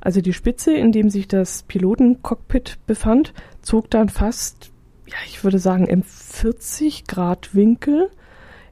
Also 0.01 0.21
die 0.21 0.33
Spitze, 0.33 0.73
in 0.75 0.93
dem 0.93 1.11
sich 1.11 1.27
das 1.27 1.65
Pilotencockpit 1.65 2.79
befand, 2.87 3.33
zog 3.63 3.91
dann 3.91 4.09
fast 4.09 4.71
ja, 5.07 5.17
ich 5.27 5.45
würde 5.45 5.59
sagen, 5.59 5.87
im 5.87 6.03
40 6.03 7.07
Grad 7.07 7.55
Winkel 7.55 8.11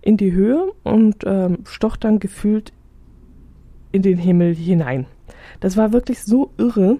in 0.02 0.16
die 0.16 0.32
Höhe 0.32 0.72
und 0.82 1.24
ähm, 1.24 1.58
stoch 1.64 1.96
dann 1.96 2.18
gefühlt 2.18 2.72
in 3.92 4.02
den 4.02 4.18
Himmel 4.18 4.54
hinein. 4.54 5.06
Das 5.60 5.76
war 5.76 5.92
wirklich 5.92 6.22
so 6.22 6.50
irre, 6.58 6.98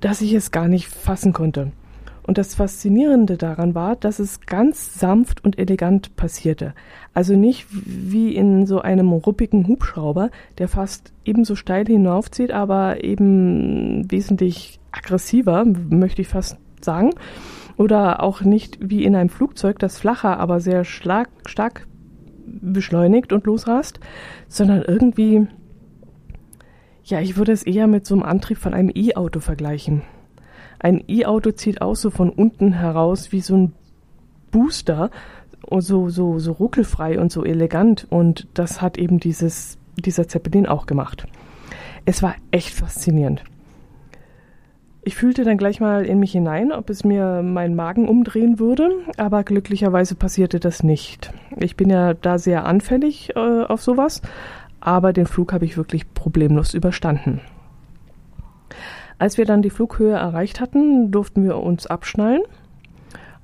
dass 0.00 0.20
ich 0.20 0.32
es 0.32 0.50
gar 0.50 0.68
nicht 0.68 0.88
fassen 0.88 1.32
konnte. 1.32 1.72
Und 2.22 2.36
das 2.36 2.54
Faszinierende 2.54 3.38
daran 3.38 3.74
war, 3.74 3.96
dass 3.96 4.18
es 4.18 4.40
ganz 4.40 4.98
sanft 4.98 5.42
und 5.44 5.58
elegant 5.58 6.14
passierte. 6.16 6.74
Also 7.14 7.36
nicht 7.36 7.66
wie 7.70 8.34
in 8.34 8.66
so 8.66 8.80
einem 8.80 9.12
ruppigen 9.12 9.66
Hubschrauber, 9.66 10.30
der 10.58 10.68
fast 10.68 11.12
ebenso 11.24 11.54
steil 11.56 11.86
hinaufzieht, 11.86 12.50
aber 12.50 13.02
eben 13.02 14.10
wesentlich 14.10 14.78
aggressiver, 14.92 15.64
möchte 15.64 16.20
ich 16.20 16.28
fast 16.28 16.58
sagen 16.80 17.12
oder 17.78 18.22
auch 18.22 18.42
nicht 18.42 18.78
wie 18.80 19.04
in 19.04 19.16
einem 19.16 19.30
Flugzeug, 19.30 19.78
das 19.78 19.98
flacher, 19.98 20.38
aber 20.38 20.60
sehr 20.60 20.84
schlag, 20.84 21.30
stark 21.46 21.86
beschleunigt 22.44 23.32
und 23.32 23.46
losrast, 23.46 24.00
sondern 24.48 24.82
irgendwie, 24.82 25.46
ja, 27.04 27.20
ich 27.20 27.36
würde 27.36 27.52
es 27.52 27.62
eher 27.62 27.86
mit 27.86 28.04
so 28.04 28.14
einem 28.14 28.24
Antrieb 28.24 28.58
von 28.58 28.74
einem 28.74 28.90
E-Auto 28.94 29.40
vergleichen. 29.40 30.02
Ein 30.80 31.04
E-Auto 31.08 31.52
zieht 31.52 31.80
auch 31.80 31.94
so 31.94 32.10
von 32.10 32.30
unten 32.30 32.72
heraus 32.72 33.32
wie 33.32 33.40
so 33.40 33.56
ein 33.56 33.72
Booster, 34.50 35.10
so, 35.78 36.08
so, 36.08 36.38
so 36.38 36.52
ruckelfrei 36.52 37.18
und 37.20 37.30
so 37.30 37.44
elegant. 37.44 38.06
Und 38.10 38.48
das 38.54 38.82
hat 38.82 38.98
eben 38.98 39.20
dieses, 39.20 39.78
dieser 39.96 40.26
Zeppelin 40.26 40.66
auch 40.66 40.86
gemacht. 40.86 41.26
Es 42.04 42.22
war 42.22 42.34
echt 42.50 42.74
faszinierend. 42.74 43.44
Ich 45.02 45.14
fühlte 45.14 45.44
dann 45.44 45.56
gleich 45.56 45.80
mal 45.80 46.04
in 46.04 46.18
mich 46.18 46.32
hinein, 46.32 46.72
ob 46.72 46.90
es 46.90 47.04
mir 47.04 47.42
meinen 47.42 47.74
Magen 47.74 48.08
umdrehen 48.08 48.58
würde, 48.58 48.90
aber 49.16 49.44
glücklicherweise 49.44 50.14
passierte 50.14 50.60
das 50.60 50.82
nicht. 50.82 51.32
Ich 51.56 51.76
bin 51.76 51.88
ja 51.88 52.14
da 52.14 52.38
sehr 52.38 52.66
anfällig 52.66 53.30
äh, 53.34 53.62
auf 53.62 53.80
sowas, 53.80 54.20
aber 54.80 55.12
den 55.12 55.26
Flug 55.26 55.52
habe 55.52 55.64
ich 55.64 55.76
wirklich 55.76 56.12
problemlos 56.12 56.74
überstanden. 56.74 57.40
Als 59.18 59.38
wir 59.38 59.46
dann 59.46 59.62
die 59.62 59.70
Flughöhe 59.70 60.14
erreicht 60.14 60.60
hatten, 60.60 61.10
durften 61.10 61.42
wir 61.42 61.56
uns 61.56 61.86
abschnallen. 61.86 62.42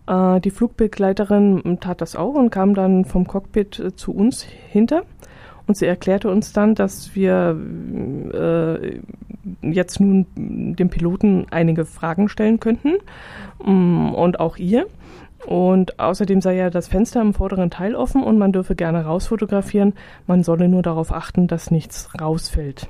Äh, 0.06 0.40
die 0.40 0.50
Flugbegleiterin 0.50 1.78
tat 1.80 2.00
das 2.00 2.14
auch 2.16 2.34
und 2.34 2.50
kam 2.50 2.75
dann 2.75 3.04
vom 3.04 3.26
Cockpit 3.26 3.80
äh, 3.80 3.96
zu 3.96 4.12
uns 4.12 4.42
hinter. 4.42 5.02
Und 5.66 5.76
sie 5.76 5.87
erklärte 5.87 6.30
uns 6.30 6.52
dann, 6.52 6.75
dass 6.75 7.14
wir 7.14 7.59
äh, 8.35 9.00
jetzt 9.62 10.00
nun 10.00 10.26
dem 10.37 10.90
Piloten 10.90 11.47
einige 11.50 11.85
Fragen 11.85 12.28
stellen 12.28 12.61
könnten 12.61 12.94
mm, 13.64 14.14
und 14.14 14.40
auch 14.40 14.56
ihr. 14.56 14.87
Und 15.47 16.00
außerdem 16.00 16.40
sei 16.40 16.56
ja 16.56 16.71
das 16.71 16.88
Fenster 16.88 17.21
im 17.21 17.35
vorderen 17.35 17.71
Teil 17.71 17.94
offen 17.94 18.23
und 18.23 18.38
man 18.38 18.52
dürfe 18.52 18.75
gerne 18.75 19.04
rausfotografieren. 19.04 19.94
Man 20.26 20.42
solle 20.42 20.68
nur 20.68 20.83
darauf 20.83 21.12
achten, 21.12 21.47
dass 21.47 21.71
nichts 21.71 22.09
rausfällt. 22.18 22.88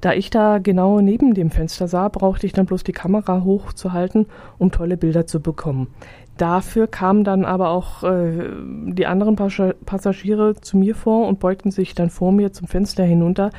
Da 0.00 0.12
ich 0.12 0.30
da 0.30 0.58
genau 0.58 1.00
neben 1.00 1.34
dem 1.34 1.50
Fenster 1.50 1.88
sah, 1.88 2.08
brauchte 2.08 2.46
ich 2.46 2.52
dann 2.52 2.66
bloß 2.66 2.84
die 2.84 2.92
Kamera 2.92 3.42
hochzuhalten, 3.44 4.26
um 4.58 4.70
tolle 4.70 4.96
Bilder 4.96 5.26
zu 5.26 5.40
bekommen. 5.40 5.88
Dafür 6.36 6.88
kamen 6.88 7.22
dann 7.22 7.44
aber 7.44 7.70
auch 7.70 8.02
äh, 8.02 8.48
die 8.86 9.06
anderen 9.06 9.36
Passagiere 9.36 10.56
zu 10.56 10.76
mir 10.76 10.96
vor 10.96 11.28
und 11.28 11.38
beugten 11.38 11.70
sich 11.70 11.94
dann 11.94 12.10
vor 12.10 12.32
mir 12.32 12.52
zum 12.52 12.66
Fenster 12.66 13.04
hinunter, 13.04 13.50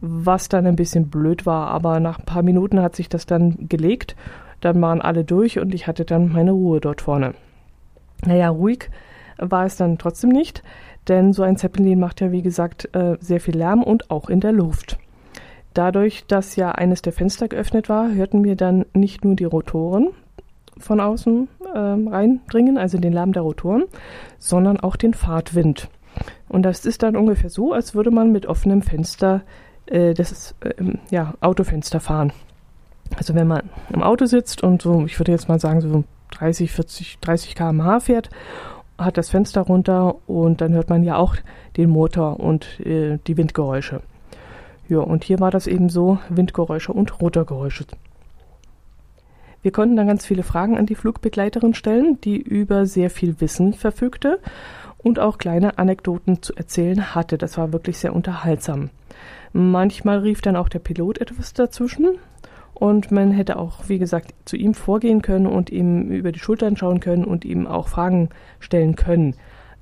was 0.00 0.48
dann 0.48 0.66
ein 0.66 0.76
bisschen 0.76 1.08
blöd 1.08 1.46
war. 1.46 1.68
Aber 1.68 2.00
nach 2.00 2.18
ein 2.18 2.24
paar 2.24 2.42
Minuten 2.42 2.82
hat 2.82 2.96
sich 2.96 3.08
das 3.08 3.26
dann 3.26 3.68
gelegt. 3.68 4.16
Dann 4.60 4.80
waren 4.82 5.00
alle 5.00 5.24
durch 5.24 5.60
und 5.60 5.72
ich 5.72 5.86
hatte 5.86 6.04
dann 6.04 6.32
meine 6.32 6.50
Ruhe 6.50 6.80
dort 6.80 7.02
vorne. 7.02 7.34
Naja, 8.24 8.48
ruhig 8.48 8.90
war 9.38 9.66
es 9.66 9.76
dann 9.76 9.98
trotzdem 9.98 10.30
nicht, 10.30 10.62
denn 11.08 11.32
so 11.32 11.42
ein 11.42 11.56
Zeppelin 11.56 12.00
macht 12.00 12.20
ja, 12.20 12.32
wie 12.32 12.42
gesagt, 12.42 12.88
äh, 12.94 13.16
sehr 13.20 13.40
viel 13.40 13.56
Lärm 13.56 13.82
und 13.82 14.10
auch 14.10 14.28
in 14.28 14.40
der 14.40 14.52
Luft. 14.52 14.98
Dadurch, 15.76 16.24
dass 16.26 16.56
ja 16.56 16.72
eines 16.72 17.02
der 17.02 17.12
Fenster 17.12 17.48
geöffnet 17.48 17.90
war, 17.90 18.10
hörten 18.10 18.44
wir 18.44 18.56
dann 18.56 18.86
nicht 18.94 19.26
nur 19.26 19.36
die 19.36 19.44
Rotoren 19.44 20.08
von 20.78 21.00
außen 21.00 21.48
äh, 21.74 21.78
reindringen, 21.78 22.78
also 22.78 22.96
den 22.96 23.12
Lärm 23.12 23.34
der 23.34 23.42
Rotoren, 23.42 23.84
sondern 24.38 24.80
auch 24.80 24.96
den 24.96 25.12
Fahrtwind. 25.12 25.90
Und 26.48 26.62
das 26.62 26.86
ist 26.86 27.02
dann 27.02 27.14
ungefähr 27.14 27.50
so, 27.50 27.74
als 27.74 27.94
würde 27.94 28.10
man 28.10 28.32
mit 28.32 28.46
offenem 28.46 28.80
Fenster 28.80 29.42
äh, 29.84 30.14
das 30.14 30.54
äh, 30.60 30.72
ja, 31.10 31.34
Autofenster 31.42 32.00
fahren. 32.00 32.32
Also 33.14 33.34
wenn 33.34 33.46
man 33.46 33.68
im 33.92 34.02
Auto 34.02 34.24
sitzt 34.24 34.62
und 34.62 34.80
so, 34.80 35.04
ich 35.04 35.20
würde 35.20 35.32
jetzt 35.32 35.50
mal 35.50 35.60
sagen, 35.60 35.82
so 35.82 36.04
30, 36.38 36.72
40, 36.72 37.18
30 37.20 37.54
km/h 37.54 38.00
fährt, 38.00 38.30
hat 38.96 39.18
das 39.18 39.28
Fenster 39.28 39.60
runter 39.60 40.16
und 40.26 40.62
dann 40.62 40.72
hört 40.72 40.88
man 40.88 41.04
ja 41.04 41.16
auch 41.16 41.36
den 41.76 41.90
Motor 41.90 42.40
und 42.40 42.80
äh, 42.80 43.18
die 43.26 43.36
Windgeräusche. 43.36 44.00
Ja, 44.88 45.00
und 45.00 45.24
hier 45.24 45.40
war 45.40 45.50
das 45.50 45.66
eben 45.66 45.88
so, 45.88 46.18
Windgeräusche 46.28 46.92
und 46.92 47.20
Rotorgeräusche. 47.20 47.86
Wir 49.62 49.72
konnten 49.72 49.96
dann 49.96 50.06
ganz 50.06 50.24
viele 50.24 50.44
Fragen 50.44 50.78
an 50.78 50.86
die 50.86 50.94
Flugbegleiterin 50.94 51.74
stellen, 51.74 52.20
die 52.20 52.36
über 52.36 52.86
sehr 52.86 53.10
viel 53.10 53.40
Wissen 53.40 53.72
verfügte 53.72 54.38
und 54.98 55.18
auch 55.18 55.38
kleine 55.38 55.78
Anekdoten 55.78 56.40
zu 56.40 56.54
erzählen 56.54 57.16
hatte. 57.16 57.36
Das 57.36 57.58
war 57.58 57.72
wirklich 57.72 57.98
sehr 57.98 58.14
unterhaltsam. 58.14 58.90
Manchmal 59.52 60.18
rief 60.18 60.40
dann 60.40 60.54
auch 60.54 60.68
der 60.68 60.78
Pilot 60.78 61.18
etwas 61.18 61.52
dazwischen 61.52 62.18
und 62.74 63.10
man 63.10 63.32
hätte 63.32 63.58
auch, 63.58 63.88
wie 63.88 63.98
gesagt, 63.98 64.34
zu 64.44 64.56
ihm 64.56 64.74
vorgehen 64.74 65.22
können 65.22 65.46
und 65.46 65.70
ihm 65.70 66.10
über 66.12 66.30
die 66.30 66.38
Schultern 66.38 66.76
schauen 66.76 67.00
können 67.00 67.24
und 67.24 67.44
ihm 67.44 67.66
auch 67.66 67.88
Fragen 67.88 68.28
stellen 68.60 68.94
können. 68.94 69.34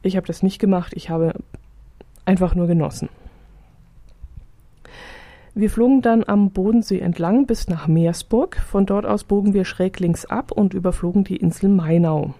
Ich 0.02 0.16
habe 0.16 0.26
das 0.26 0.42
nicht 0.42 0.60
gemacht, 0.60 0.92
ich 0.94 1.10
habe 1.10 1.34
einfach 2.24 2.54
nur 2.54 2.68
genossen. 2.68 3.08
Wir 5.56 5.70
flogen 5.70 6.02
dann 6.02 6.24
am 6.26 6.50
Bodensee 6.50 6.98
entlang 6.98 7.46
bis 7.46 7.68
nach 7.68 7.86
Meersburg. 7.86 8.56
Von 8.56 8.86
dort 8.86 9.06
aus 9.06 9.22
bogen 9.22 9.54
wir 9.54 9.64
schräg 9.64 10.00
links 10.00 10.26
ab 10.26 10.50
und 10.50 10.74
überflogen 10.74 11.22
die 11.22 11.36
Insel 11.36 11.68
Mainau. 11.68 12.34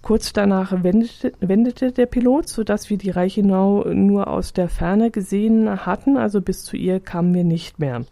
Kurz 0.00 0.32
danach 0.32 0.82
wendete, 0.82 1.32
wendete 1.40 1.92
der 1.92 2.06
Pilot, 2.06 2.48
sodass 2.48 2.88
wir 2.88 2.96
die 2.96 3.10
Reichenau 3.10 3.84
nur 3.92 4.28
aus 4.28 4.54
der 4.54 4.70
Ferne 4.70 5.10
gesehen 5.10 5.84
hatten, 5.84 6.16
also 6.16 6.40
bis 6.40 6.64
zu 6.64 6.76
ihr 6.78 7.00
kamen 7.00 7.34
wir 7.34 7.44
nicht 7.44 7.80
mehr. 7.80 8.06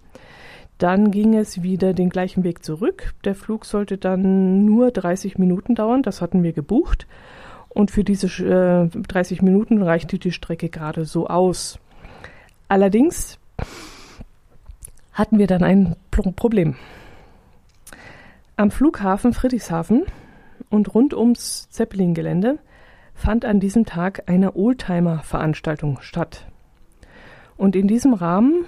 Dann 0.76 1.11
ging 1.11 1.34
es 1.34 1.62
wieder 1.62 1.94
den 1.94 2.11
gleichen 2.11 2.44
Weg 2.44 2.62
zurück. 2.62 3.14
Der 3.25 3.34
Flug 3.34 3.64
sollte 3.64 3.96
dann 3.96 4.66
nur 4.66 4.90
30 4.90 5.38
Minuten 5.38 5.76
dauern, 5.76 6.02
das 6.02 6.20
hatten 6.20 6.42
wir 6.42 6.52
gebucht. 6.52 7.06
Und 7.70 7.90
für 7.90 8.04
diese 8.04 8.26
äh, 8.44 8.87
30 8.88 9.40
Minuten 9.40 9.82
reichte 9.82 10.18
die 10.18 10.32
Strecke 10.32 10.68
gerade 10.68 11.06
so 11.06 11.26
aus. 11.28 11.78
Allerdings 12.68 13.38
hatten 15.14 15.38
wir 15.38 15.47
dann 15.47 15.62
ein 15.62 15.97
Problem. 16.11 16.76
Am 18.56 18.71
Flughafen 18.71 19.33
Friedrichshafen 19.33 20.02
und 20.71 20.94
rund 20.94 21.14
ums 21.14 21.71
Zeppelin-Gelände 21.71 22.59
fand 23.14 23.44
an 23.44 23.61
diesem 23.61 23.87
Tag 23.87 24.25
eine 24.26 24.56
Oldtimer-Veranstaltung 24.56 26.00
statt. 26.00 26.47
Und 27.56 27.76
in 27.76 27.87
diesem 27.87 28.12
Rahmen 28.12 28.64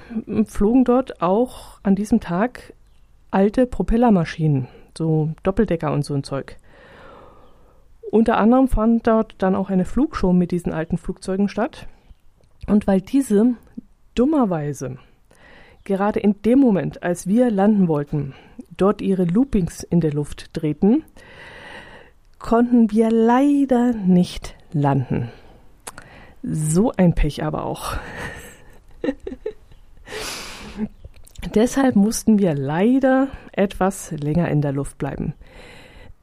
flogen 0.46 0.84
dort 0.84 1.20
auch 1.20 1.80
an 1.82 1.96
diesem 1.96 2.20
Tag 2.20 2.72
alte 3.32 3.66
Propellermaschinen, 3.66 4.68
so 4.96 5.30
Doppeldecker 5.42 5.92
und 5.92 6.04
so 6.04 6.14
ein 6.14 6.22
Zeug. 6.22 6.56
Unter 8.12 8.38
anderem 8.38 8.68
fand 8.68 9.06
dort 9.08 9.34
dann 9.38 9.56
auch 9.56 9.68
eine 9.68 9.84
Flugshow 9.84 10.32
mit 10.32 10.52
diesen 10.52 10.72
alten 10.72 10.96
Flugzeugen 10.96 11.48
statt. 11.48 11.88
Und 12.68 12.86
weil 12.86 13.00
diese 13.00 13.54
dummerweise 14.14 14.98
Gerade 15.86 16.18
in 16.18 16.42
dem 16.42 16.58
Moment, 16.58 17.04
als 17.04 17.28
wir 17.28 17.48
landen 17.48 17.86
wollten, 17.86 18.34
dort 18.76 19.00
ihre 19.00 19.22
Loopings 19.22 19.84
in 19.84 20.00
der 20.00 20.12
Luft 20.12 20.50
drehten, 20.52 21.04
konnten 22.40 22.90
wir 22.90 23.08
leider 23.12 23.92
nicht 23.92 24.56
landen. 24.72 25.30
So 26.42 26.90
ein 26.90 27.14
Pech 27.14 27.44
aber 27.44 27.64
auch. 27.64 27.92
Deshalb 31.54 31.94
mussten 31.94 32.40
wir 32.40 32.54
leider 32.54 33.28
etwas 33.52 34.10
länger 34.10 34.48
in 34.48 34.62
der 34.62 34.72
Luft 34.72 34.98
bleiben. 34.98 35.34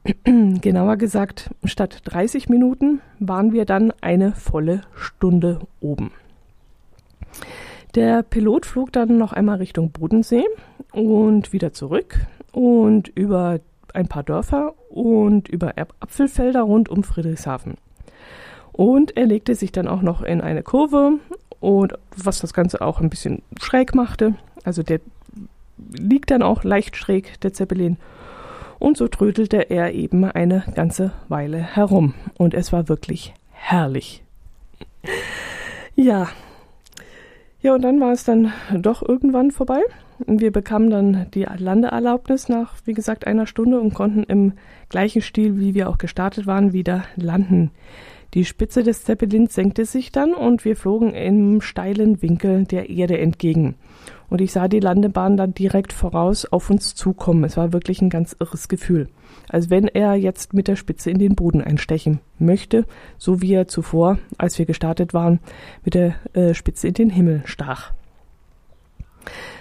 Genauer 0.24 0.98
gesagt, 0.98 1.48
statt 1.64 2.02
30 2.04 2.50
Minuten 2.50 3.00
waren 3.18 3.54
wir 3.54 3.64
dann 3.64 3.94
eine 4.02 4.32
volle 4.32 4.82
Stunde 4.94 5.60
oben. 5.80 6.12
Der 7.94 8.24
Pilot 8.24 8.66
flog 8.66 8.92
dann 8.92 9.18
noch 9.18 9.32
einmal 9.32 9.58
Richtung 9.58 9.90
Bodensee 9.90 10.44
und 10.92 11.52
wieder 11.52 11.72
zurück 11.72 12.26
und 12.50 13.08
über 13.08 13.60
ein 13.92 14.08
paar 14.08 14.24
Dörfer 14.24 14.74
und 14.90 15.48
über 15.48 15.74
Apfelfelder 16.00 16.62
rund 16.62 16.88
um 16.88 17.04
Friedrichshafen. 17.04 17.74
Und 18.72 19.16
er 19.16 19.26
legte 19.26 19.54
sich 19.54 19.70
dann 19.70 19.86
auch 19.86 20.02
noch 20.02 20.22
in 20.22 20.40
eine 20.40 20.64
Kurve 20.64 21.20
und 21.60 21.94
was 22.16 22.40
das 22.40 22.52
Ganze 22.52 22.80
auch 22.80 23.00
ein 23.00 23.10
bisschen 23.10 23.42
schräg 23.60 23.94
machte. 23.94 24.34
Also 24.64 24.82
der 24.82 24.98
liegt 25.92 26.32
dann 26.32 26.42
auch 26.42 26.64
leicht 26.64 26.96
schräg, 26.96 27.40
der 27.42 27.52
Zeppelin. 27.52 27.96
Und 28.80 28.96
so 28.96 29.06
trödelte 29.06 29.70
er 29.70 29.92
eben 29.92 30.24
eine 30.24 30.64
ganze 30.74 31.12
Weile 31.28 31.58
herum. 31.58 32.14
Und 32.36 32.54
es 32.54 32.72
war 32.72 32.88
wirklich 32.88 33.34
herrlich. 33.52 34.24
Ja, 35.94 36.28
ja, 37.64 37.74
und 37.74 37.82
dann 37.82 37.98
war 37.98 38.12
es 38.12 38.24
dann 38.24 38.52
doch 38.76 39.00
irgendwann 39.00 39.50
vorbei. 39.50 39.80
Wir 40.26 40.52
bekamen 40.52 40.90
dann 40.90 41.26
die 41.32 41.46
Landeerlaubnis 41.56 42.50
nach, 42.50 42.74
wie 42.84 42.92
gesagt, 42.92 43.26
einer 43.26 43.46
Stunde 43.46 43.80
und 43.80 43.94
konnten 43.94 44.22
im 44.24 44.52
gleichen 44.90 45.22
Stil, 45.22 45.58
wie 45.58 45.72
wir 45.72 45.88
auch 45.88 45.96
gestartet 45.96 46.46
waren, 46.46 46.74
wieder 46.74 47.04
landen. 47.16 47.70
Die 48.34 48.44
Spitze 48.44 48.82
des 48.82 49.04
Zeppelins 49.04 49.54
senkte 49.54 49.86
sich 49.86 50.12
dann 50.12 50.34
und 50.34 50.66
wir 50.66 50.76
flogen 50.76 51.14
im 51.14 51.62
steilen 51.62 52.20
Winkel 52.20 52.64
der 52.64 52.90
Erde 52.90 53.16
entgegen. 53.16 53.76
Und 54.28 54.42
ich 54.42 54.52
sah 54.52 54.68
die 54.68 54.80
Landebahn 54.80 55.38
dann 55.38 55.54
direkt 55.54 55.94
voraus 55.94 56.44
auf 56.44 56.68
uns 56.68 56.94
zukommen. 56.94 57.44
Es 57.44 57.56
war 57.56 57.72
wirklich 57.72 58.02
ein 58.02 58.10
ganz 58.10 58.36
irres 58.38 58.68
Gefühl. 58.68 59.08
Als 59.54 59.70
wenn 59.70 59.86
er 59.86 60.16
jetzt 60.16 60.52
mit 60.52 60.66
der 60.66 60.74
Spitze 60.74 61.12
in 61.12 61.20
den 61.20 61.36
Boden 61.36 61.62
einstechen 61.62 62.18
möchte, 62.40 62.86
so 63.18 63.40
wie 63.40 63.54
er 63.54 63.68
zuvor, 63.68 64.18
als 64.36 64.58
wir 64.58 64.66
gestartet 64.66 65.14
waren, 65.14 65.38
mit 65.84 65.94
der 65.94 66.16
äh, 66.32 66.54
Spitze 66.54 66.88
in 66.88 66.94
den 66.94 67.08
Himmel 67.08 67.42
stach. 67.44 67.92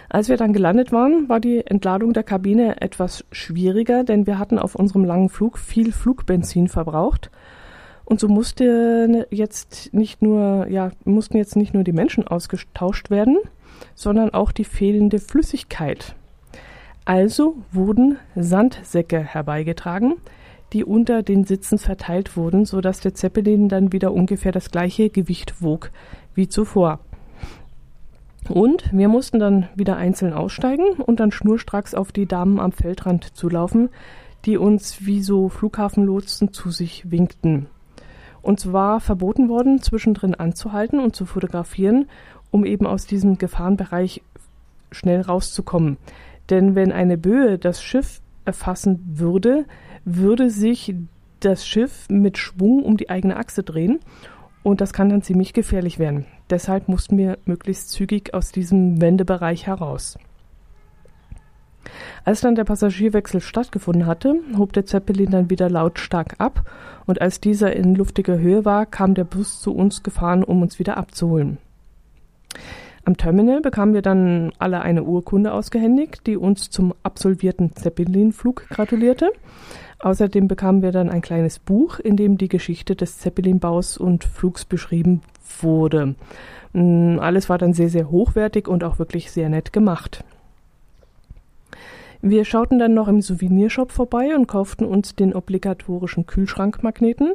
Als 0.09 0.29
wir 0.29 0.38
dann 0.38 0.51
gelandet 0.51 0.91
waren, 0.91 1.29
war 1.29 1.39
die 1.39 1.63
Entladung 1.63 2.13
der 2.13 2.23
Kabine 2.23 2.81
etwas 2.81 3.23
schwieriger, 3.31 4.03
denn 4.03 4.25
wir 4.25 4.39
hatten 4.39 4.57
auf 4.57 4.73
unserem 4.73 5.05
langen 5.05 5.29
Flug 5.29 5.59
viel 5.59 5.91
Flugbenzin 5.91 6.69
verbraucht. 6.69 7.29
Und 8.03 8.19
so 8.19 8.27
musste 8.27 9.27
jetzt 9.29 9.93
nicht 9.93 10.23
nur, 10.23 10.65
ja, 10.69 10.89
mussten 11.05 11.38
jetzt 11.38 11.55
nicht 11.55 11.75
nur 11.75 11.83
die 11.83 11.93
Menschen 11.93 12.27
ausgetauscht 12.27 13.12
werden, 13.12 13.38
sondern 13.93 14.31
auch 14.31 14.53
die 14.53 14.65
fehlende 14.65 15.19
Flüssigkeit. 15.19 16.15
Also 17.05 17.57
wurden 17.72 18.17
Sandsäcke 18.36 19.19
herbeigetragen, 19.19 20.15
die 20.72 20.83
unter 20.83 21.22
den 21.22 21.43
Sitzen 21.43 21.77
verteilt 21.77 22.38
wurden, 22.38 22.65
so 22.65 22.81
dass 22.81 23.00
der 23.00 23.13
Zeppelin 23.13 23.69
dann 23.69 23.91
wieder 23.91 24.13
ungefähr 24.13 24.51
das 24.51 24.72
gleiche 24.72 25.10
Gewicht 25.10 25.62
wog 25.62 25.91
wie 26.33 26.48
zuvor. 26.48 27.00
Und 28.50 28.91
wir 28.91 29.07
mussten 29.07 29.39
dann 29.39 29.69
wieder 29.75 29.95
einzeln 29.95 30.33
aussteigen 30.33 30.93
und 30.98 31.19
dann 31.19 31.31
schnurstracks 31.31 31.93
auf 31.93 32.12
die 32.12 32.25
Damen 32.25 32.60
am 32.60 32.72
Feldrand 32.72 33.36
zulaufen, 33.36 33.89
die 34.45 34.57
uns 34.57 35.05
wie 35.05 35.22
so 35.22 35.48
Flughafenlotsen 35.48 36.51
zu 36.51 36.72
sich 36.72 37.10
winkten. 37.10 37.67
Uns 38.41 38.74
war 38.74 39.00
verboten 39.00 39.48
worden, 39.48 39.81
zwischendrin 39.81 40.36
anzuhalten 40.36 41.00
und 41.00 41.15
zu 41.15 41.25
fotografieren, 41.25 42.10
um 42.51 42.65
eben 42.65 42.86
aus 42.86 43.05
diesem 43.05 43.38
Gefahrenbereich 43.38 44.22
schnell 44.91 45.22
rauszukommen. 45.22 45.98
Denn 46.50 46.75
wenn 46.75 46.91
eine 46.91 47.17
Böe 47.17 47.57
das 47.57 47.81
Schiff 47.81 48.21
erfassen 48.45 49.03
würde, 49.13 49.65
würde 50.05 50.50
sich 50.50 50.95
das 51.39 51.67
Schiff 51.67 52.07
mit 52.09 52.38
Schwung 52.38 52.83
um 52.83 52.97
die 52.97 53.09
eigene 53.09 53.38
Achse 53.38 53.63
drehen 53.63 54.00
und 54.63 54.81
das 54.81 54.93
kann 54.93 55.09
dann 55.09 55.21
ziemlich 55.21 55.53
gefährlich 55.53 56.00
werden. 56.00 56.25
Deshalb 56.50 56.88
mussten 56.88 57.17
wir 57.17 57.38
möglichst 57.45 57.89
zügig 57.89 58.33
aus 58.33 58.51
diesem 58.51 59.01
Wendebereich 59.01 59.67
heraus. 59.67 60.17
Als 62.23 62.39
dann 62.39 62.55
der 62.55 62.63
Passagierwechsel 62.63 63.41
stattgefunden 63.41 64.05
hatte, 64.05 64.35
hob 64.57 64.71
der 64.71 64.85
Zeppelin 64.85 65.31
dann 65.31 65.50
wieder 65.50 65.69
lautstark 65.69 66.35
ab, 66.38 66.69
und 67.05 67.21
als 67.21 67.41
dieser 67.41 67.75
in 67.75 67.95
luftiger 67.95 68.39
Höhe 68.39 68.63
war, 68.63 68.85
kam 68.85 69.13
der 69.13 69.25
Bus 69.25 69.59
zu 69.59 69.75
uns 69.75 70.03
gefahren, 70.03 70.43
um 70.43 70.62
uns 70.62 70.79
wieder 70.79 70.95
abzuholen. 70.95 71.57
Am 73.05 73.17
Terminal 73.17 73.60
bekamen 73.60 73.93
wir 73.93 74.01
dann 74.01 74.53
alle 74.60 74.81
eine 74.81 75.03
Urkunde 75.03 75.51
ausgehändigt, 75.51 76.25
die 76.25 76.38
uns 76.38 76.69
zum 76.69 76.93
absolvierten 77.03 77.75
Zeppelin-Flug 77.75 78.69
gratulierte. 78.69 79.31
Außerdem 80.00 80.48
bekamen 80.48 80.81
wir 80.81 80.91
dann 80.91 81.10
ein 81.10 81.22
kleines 81.22 81.60
Buch, 81.60 82.00
in 82.00 82.15
dem 82.15 82.38
die 82.38 82.48
Geschichte 82.48 82.95
des 82.95 83.19
Zeppelin-Baus 83.19 83.98
und 83.98 84.24
Flugs 84.24 84.63
beschrieben 84.63 85.22
wurde. 85.60 86.15
Mm, 86.72 87.19
alles 87.19 87.50
war 87.50 87.57
dann 87.57 87.74
sehr, 87.74 87.89
sehr 87.89 88.10
hochwertig 88.10 88.69
und 88.69 88.86
auch 88.86 89.00
wirklich 89.00 89.31
sehr 89.31 89.50
nett 89.50 89.74
gemacht. 89.74 90.24
Wir 92.22 92.45
schauten 92.45 92.79
dann 92.79 92.93
noch 92.93 93.10
im 93.10 93.22
Souvenirshop 93.22 93.91
vorbei 93.91 94.33
und 94.33 94.48
kauften 94.48 94.86
uns 94.86 95.13
den 95.13 95.33
obligatorischen 95.33 96.25
Kühlschrankmagneten 96.25 97.33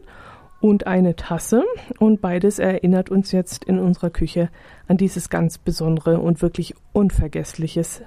und 0.60 0.86
eine 0.86 1.16
Tasse. 1.16 1.64
Und 1.98 2.20
beides 2.20 2.58
erinnert 2.58 3.10
uns 3.10 3.32
jetzt 3.32 3.64
in 3.64 3.78
unserer 3.78 4.10
Küche 4.10 4.50
an 4.86 4.96
dieses 4.96 5.30
ganz 5.30 5.58
besondere 5.58 6.18
und 6.20 6.42
wirklich 6.42 6.74
unvergessliches, 6.92 8.02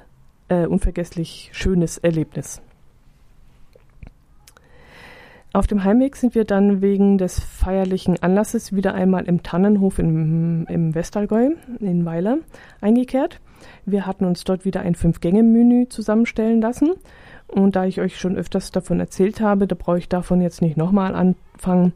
äh, 0.49 0.65
unvergesslich 0.65 1.49
schönes 1.53 1.97
Erlebnis. 1.97 2.61
Auf 5.53 5.67
dem 5.67 5.83
Heimweg 5.83 6.15
sind 6.15 6.33
wir 6.33 6.45
dann 6.45 6.81
wegen 6.81 7.17
des 7.17 7.41
feierlichen 7.41 8.23
Anlasses 8.23 8.73
wieder 8.73 8.93
einmal 8.93 9.25
im 9.25 9.43
Tannenhof 9.43 9.99
im, 9.99 10.65
im 10.67 10.95
Westallgäu 10.95 11.49
in 11.79 12.05
Weiler 12.05 12.37
eingekehrt. 12.79 13.41
Wir 13.85 14.05
hatten 14.05 14.23
uns 14.23 14.45
dort 14.45 14.63
wieder 14.63 14.79
ein 14.79 14.95
Fünf-Gänge-Menü 14.95 15.89
zusammenstellen 15.89 16.61
lassen. 16.61 16.91
Und 17.47 17.75
da 17.75 17.83
ich 17.85 17.99
euch 17.99 18.17
schon 18.17 18.37
öfters 18.37 18.71
davon 18.71 19.01
erzählt 19.01 19.41
habe, 19.41 19.67
da 19.67 19.75
brauche 19.77 19.97
ich 19.97 20.07
davon 20.07 20.39
jetzt 20.39 20.61
nicht 20.61 20.77
nochmal 20.77 21.15
anfangen. 21.15 21.91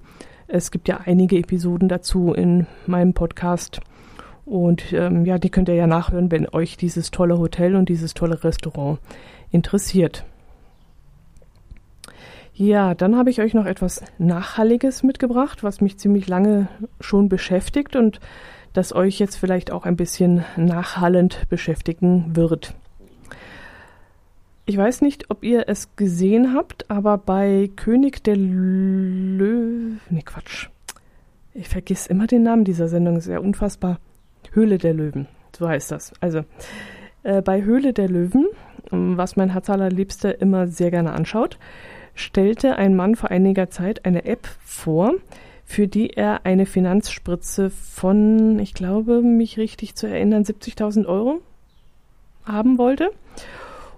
Es 0.47 0.71
gibt 0.71 0.87
ja 0.87 1.01
einige 1.05 1.37
Episoden 1.37 1.89
dazu 1.89 2.33
in 2.33 2.67
meinem 2.85 3.13
Podcast. 3.13 3.79
Und 4.45 4.93
ähm, 4.93 5.25
ja, 5.25 5.39
die 5.39 5.49
könnt 5.49 5.69
ihr 5.69 5.75
ja 5.75 5.87
nachhören, 5.87 6.29
wenn 6.29 6.47
euch 6.47 6.77
dieses 6.77 7.09
tolle 7.09 7.39
Hotel 7.39 7.75
und 7.75 7.89
dieses 7.89 8.13
tolle 8.13 8.43
Restaurant 8.43 8.99
interessiert. 9.51 10.23
Ja, 12.53 12.93
dann 12.93 13.17
habe 13.17 13.31
ich 13.31 13.41
euch 13.41 13.53
noch 13.53 13.65
etwas 13.65 14.03
Nachhalliges 14.17 15.03
mitgebracht, 15.03 15.63
was 15.63 15.81
mich 15.81 15.97
ziemlich 15.97 16.27
lange 16.27 16.67
schon 17.01 17.27
beschäftigt 17.27 17.95
und 17.95 18.19
das 18.71 18.93
euch 18.93 19.19
jetzt 19.19 19.35
vielleicht 19.35 19.71
auch 19.71 19.85
ein 19.85 19.97
bisschen 19.97 20.45
nachhallend 20.55 21.49
beschäftigen 21.49 22.35
wird. 22.35 22.75
Ich 24.67 24.77
weiß 24.77 25.01
nicht, 25.01 25.29
ob 25.29 25.43
ihr 25.43 25.65
es 25.67 25.95
gesehen 25.95 26.55
habt, 26.55 26.89
aber 26.89 27.19
bei 27.19 27.69
König 27.75 28.23
der 28.23 28.35
Löwen. 28.35 29.99
Nee, 30.09 30.23
Quatsch. 30.23 30.69
Ich 31.53 31.69
vergiss 31.69 32.07
immer 32.07 32.25
den 32.25 32.41
Namen 32.41 32.63
dieser 32.63 32.87
Sendung, 32.87 33.15
ist 33.17 33.27
ja 33.27 33.39
unfassbar. 33.39 33.99
Höhle 34.53 34.79
der 34.79 34.95
Löwen, 34.95 35.27
so 35.55 35.67
heißt 35.67 35.91
das. 35.91 36.13
Also, 36.19 36.45
äh, 37.21 37.43
bei 37.43 37.63
Höhle 37.63 37.93
der 37.93 38.09
Löwen, 38.09 38.47
was 38.89 39.35
mein 39.35 39.51
Herz 39.51 39.69
allerliebster 39.69 40.41
immer 40.41 40.67
sehr 40.67 40.89
gerne 40.89 41.13
anschaut, 41.13 41.59
stellte 42.15 42.75
ein 42.77 42.95
Mann 42.95 43.15
vor 43.15 43.29
einiger 43.29 43.69
Zeit 43.69 44.03
eine 44.05 44.25
App 44.25 44.47
vor, 44.63 45.13
für 45.63 45.87
die 45.87 46.09
er 46.11 46.45
eine 46.45 46.65
Finanzspritze 46.65 47.69
von, 47.69 48.57
ich 48.57 48.73
glaube, 48.73 49.21
mich 49.21 49.57
richtig 49.57 49.95
zu 49.95 50.07
erinnern, 50.07 50.43
70.000 50.43 51.05
Euro 51.05 51.41
haben 52.45 52.77
wollte. 52.79 53.11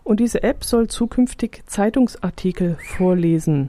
Und 0.08 0.22
diese 0.22 0.42
App 0.42 0.64
soll 0.64 0.88
zukünftig 0.88 1.64
Zeitungsartikel 1.66 2.78
vorlesen. 2.96 3.68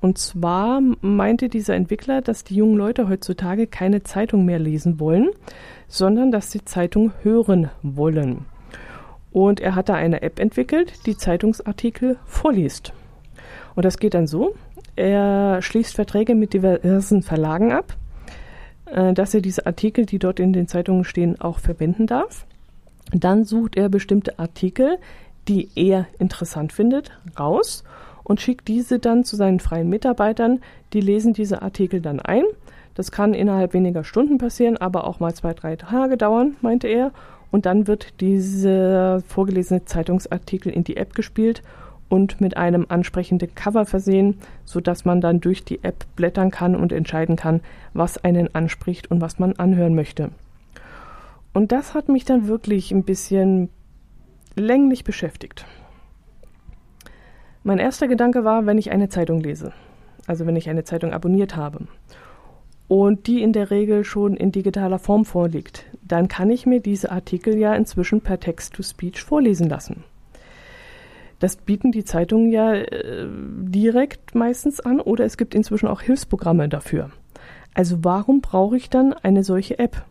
Und 0.00 0.18
zwar 0.18 0.80
meinte 1.02 1.48
dieser 1.48 1.76
Entwickler, 1.76 2.20
dass 2.20 2.42
die 2.42 2.56
jungen 2.56 2.76
Leute 2.76 3.08
heutzutage 3.08 3.68
keine 3.68 4.02
Zeitung 4.02 4.44
mehr 4.44 4.58
lesen 4.58 4.98
wollen, 4.98 5.28
sondern 5.86 6.32
dass 6.32 6.50
sie 6.50 6.64
Zeitung 6.64 7.12
hören 7.22 7.70
wollen. 7.84 8.46
Und 9.30 9.60
er 9.60 9.76
hat 9.76 9.88
da 9.88 9.94
eine 9.94 10.22
App 10.22 10.40
entwickelt, 10.40 11.06
die 11.06 11.16
Zeitungsartikel 11.16 12.16
vorliest. 12.26 12.92
Und 13.76 13.84
das 13.84 13.98
geht 13.98 14.14
dann 14.14 14.26
so, 14.26 14.56
er 14.96 15.62
schließt 15.62 15.94
Verträge 15.94 16.34
mit 16.34 16.54
diversen 16.54 17.22
Verlagen 17.22 17.70
ab, 17.70 17.96
äh, 18.86 19.12
dass 19.12 19.32
er 19.32 19.42
diese 19.42 19.64
Artikel, 19.64 20.06
die 20.06 20.18
dort 20.18 20.40
in 20.40 20.52
den 20.52 20.66
Zeitungen 20.66 21.04
stehen, 21.04 21.40
auch 21.40 21.60
verwenden 21.60 22.08
darf. 22.08 22.46
Dann 23.12 23.44
sucht 23.44 23.76
er 23.76 23.88
bestimmte 23.88 24.38
Artikel, 24.40 24.98
die 25.48 25.68
er 25.74 26.06
interessant 26.18 26.72
findet, 26.72 27.10
raus 27.38 27.84
und 28.22 28.40
schickt 28.40 28.68
diese 28.68 28.98
dann 28.98 29.24
zu 29.24 29.36
seinen 29.36 29.58
freien 29.58 29.88
Mitarbeitern. 29.88 30.60
Die 30.92 31.00
lesen 31.00 31.32
diese 31.32 31.62
Artikel 31.62 32.00
dann 32.00 32.20
ein. 32.20 32.44
Das 32.94 33.10
kann 33.10 33.32
innerhalb 33.32 33.72
weniger 33.72 34.04
Stunden 34.04 34.38
passieren, 34.38 34.76
aber 34.76 35.06
auch 35.06 35.20
mal 35.20 35.34
zwei, 35.34 35.54
drei 35.54 35.76
Tage 35.76 36.16
dauern, 36.16 36.56
meinte 36.60 36.88
er. 36.88 37.12
Und 37.50 37.64
dann 37.64 37.86
wird 37.86 38.20
dieser 38.20 39.22
vorgelesene 39.22 39.86
Zeitungsartikel 39.86 40.70
in 40.70 40.84
die 40.84 40.98
App 40.98 41.14
gespielt 41.14 41.62
und 42.10 42.40
mit 42.40 42.56
einem 42.56 42.86
ansprechenden 42.88 43.54
Cover 43.54 43.86
versehen, 43.86 44.38
so 44.64 44.80
dass 44.80 45.04
man 45.04 45.20
dann 45.20 45.40
durch 45.40 45.64
die 45.64 45.82
App 45.82 46.04
blättern 46.16 46.50
kann 46.50 46.74
und 46.76 46.92
entscheiden 46.92 47.36
kann, 47.36 47.60
was 47.94 48.22
einen 48.22 48.54
anspricht 48.54 49.10
und 49.10 49.20
was 49.20 49.38
man 49.38 49.54
anhören 49.54 49.94
möchte. 49.94 50.30
Und 51.54 51.72
das 51.72 51.94
hat 51.94 52.08
mich 52.08 52.24
dann 52.24 52.46
wirklich 52.46 52.92
ein 52.92 53.04
bisschen 53.04 53.70
länglich 54.58 55.04
beschäftigt. 55.04 55.64
Mein 57.64 57.78
erster 57.78 58.08
Gedanke 58.08 58.44
war, 58.44 58.66
wenn 58.66 58.78
ich 58.78 58.90
eine 58.90 59.08
Zeitung 59.08 59.40
lese, 59.40 59.72
also 60.26 60.46
wenn 60.46 60.56
ich 60.56 60.68
eine 60.68 60.84
Zeitung 60.84 61.12
abonniert 61.12 61.56
habe 61.56 61.86
und 62.88 63.26
die 63.26 63.42
in 63.42 63.52
der 63.52 63.70
Regel 63.70 64.04
schon 64.04 64.36
in 64.36 64.52
digitaler 64.52 64.98
Form 64.98 65.24
vorliegt, 65.24 65.84
dann 66.02 66.28
kann 66.28 66.50
ich 66.50 66.66
mir 66.66 66.80
diese 66.80 67.10
Artikel 67.10 67.56
ja 67.56 67.74
inzwischen 67.74 68.20
per 68.20 68.40
Text-to-Speech 68.40 69.22
vorlesen 69.22 69.68
lassen. 69.68 70.04
Das 71.38 71.56
bieten 71.56 71.92
die 71.92 72.04
Zeitungen 72.04 72.50
ja 72.50 72.74
äh, 72.74 73.28
direkt 73.28 74.34
meistens 74.34 74.80
an 74.80 75.00
oder 75.00 75.24
es 75.24 75.36
gibt 75.36 75.54
inzwischen 75.54 75.86
auch 75.86 76.00
Hilfsprogramme 76.00 76.68
dafür. 76.68 77.10
Also 77.74 77.98
warum 78.02 78.40
brauche 78.40 78.76
ich 78.76 78.90
dann 78.90 79.12
eine 79.12 79.44
solche 79.44 79.78
App? 79.78 80.04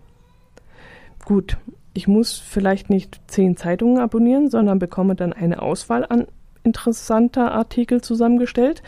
Gut, 1.26 1.58
ich 1.98 2.08
muss 2.08 2.38
vielleicht 2.38 2.92
nicht 2.92 3.20
zehn 3.26 3.58
Zeitungen 3.58 3.98
abonnieren, 3.98 4.52
sondern 4.52 4.78
bekomme 4.78 5.16
dann 5.16 5.34
eine 5.34 5.64
Auswahl 5.64 6.06
an 6.08 6.28
interessanter 6.62 7.52
Artikel 7.52 8.02
zusammengestellt, 8.02 8.84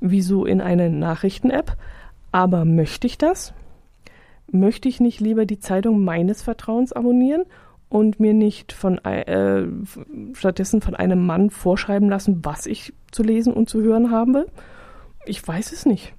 wie 0.00 0.20
so 0.20 0.44
in 0.44 0.60
einer 0.60 0.90
Nachrichten-App. 0.90 1.78
Aber 2.32 2.66
möchte 2.66 3.06
ich 3.06 3.16
das? 3.16 3.54
Möchte 4.52 4.90
ich 4.90 5.00
nicht 5.00 5.20
lieber 5.20 5.46
die 5.46 5.58
Zeitung 5.58 6.04
meines 6.04 6.42
Vertrauens 6.42 6.92
abonnieren 6.92 7.44
und 7.88 8.20
mir 8.20 8.34
nicht 8.34 8.72
von 8.74 8.98
äh, 8.98 9.66
stattdessen 10.34 10.82
von 10.82 10.94
einem 10.94 11.24
Mann 11.24 11.48
vorschreiben 11.48 12.10
lassen, 12.10 12.44
was 12.44 12.66
ich 12.66 12.92
zu 13.10 13.22
lesen 13.22 13.54
und 13.54 13.70
zu 13.70 13.80
hören 13.80 14.10
habe? 14.10 14.48
Ich 15.24 15.46
weiß 15.48 15.72
es 15.72 15.86
nicht. 15.86 16.12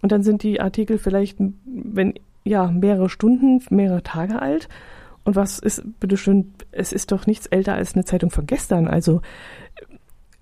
Und 0.00 0.12
dann 0.12 0.22
sind 0.22 0.44
die 0.44 0.60
Artikel 0.60 0.98
vielleicht, 0.98 1.38
wenn 1.64 2.14
ja, 2.44 2.68
mehrere 2.68 3.08
Stunden, 3.08 3.64
mehrere 3.70 4.04
Tage 4.04 4.40
alt. 4.40 4.68
Und 5.28 5.36
was 5.36 5.58
ist, 5.58 5.82
bitteschön, 6.00 6.54
es 6.72 6.90
ist 6.90 7.12
doch 7.12 7.26
nichts 7.26 7.44
älter 7.44 7.74
als 7.74 7.92
eine 7.92 8.06
Zeitung 8.06 8.30
von 8.30 8.46
gestern. 8.46 8.88
Also, 8.88 9.20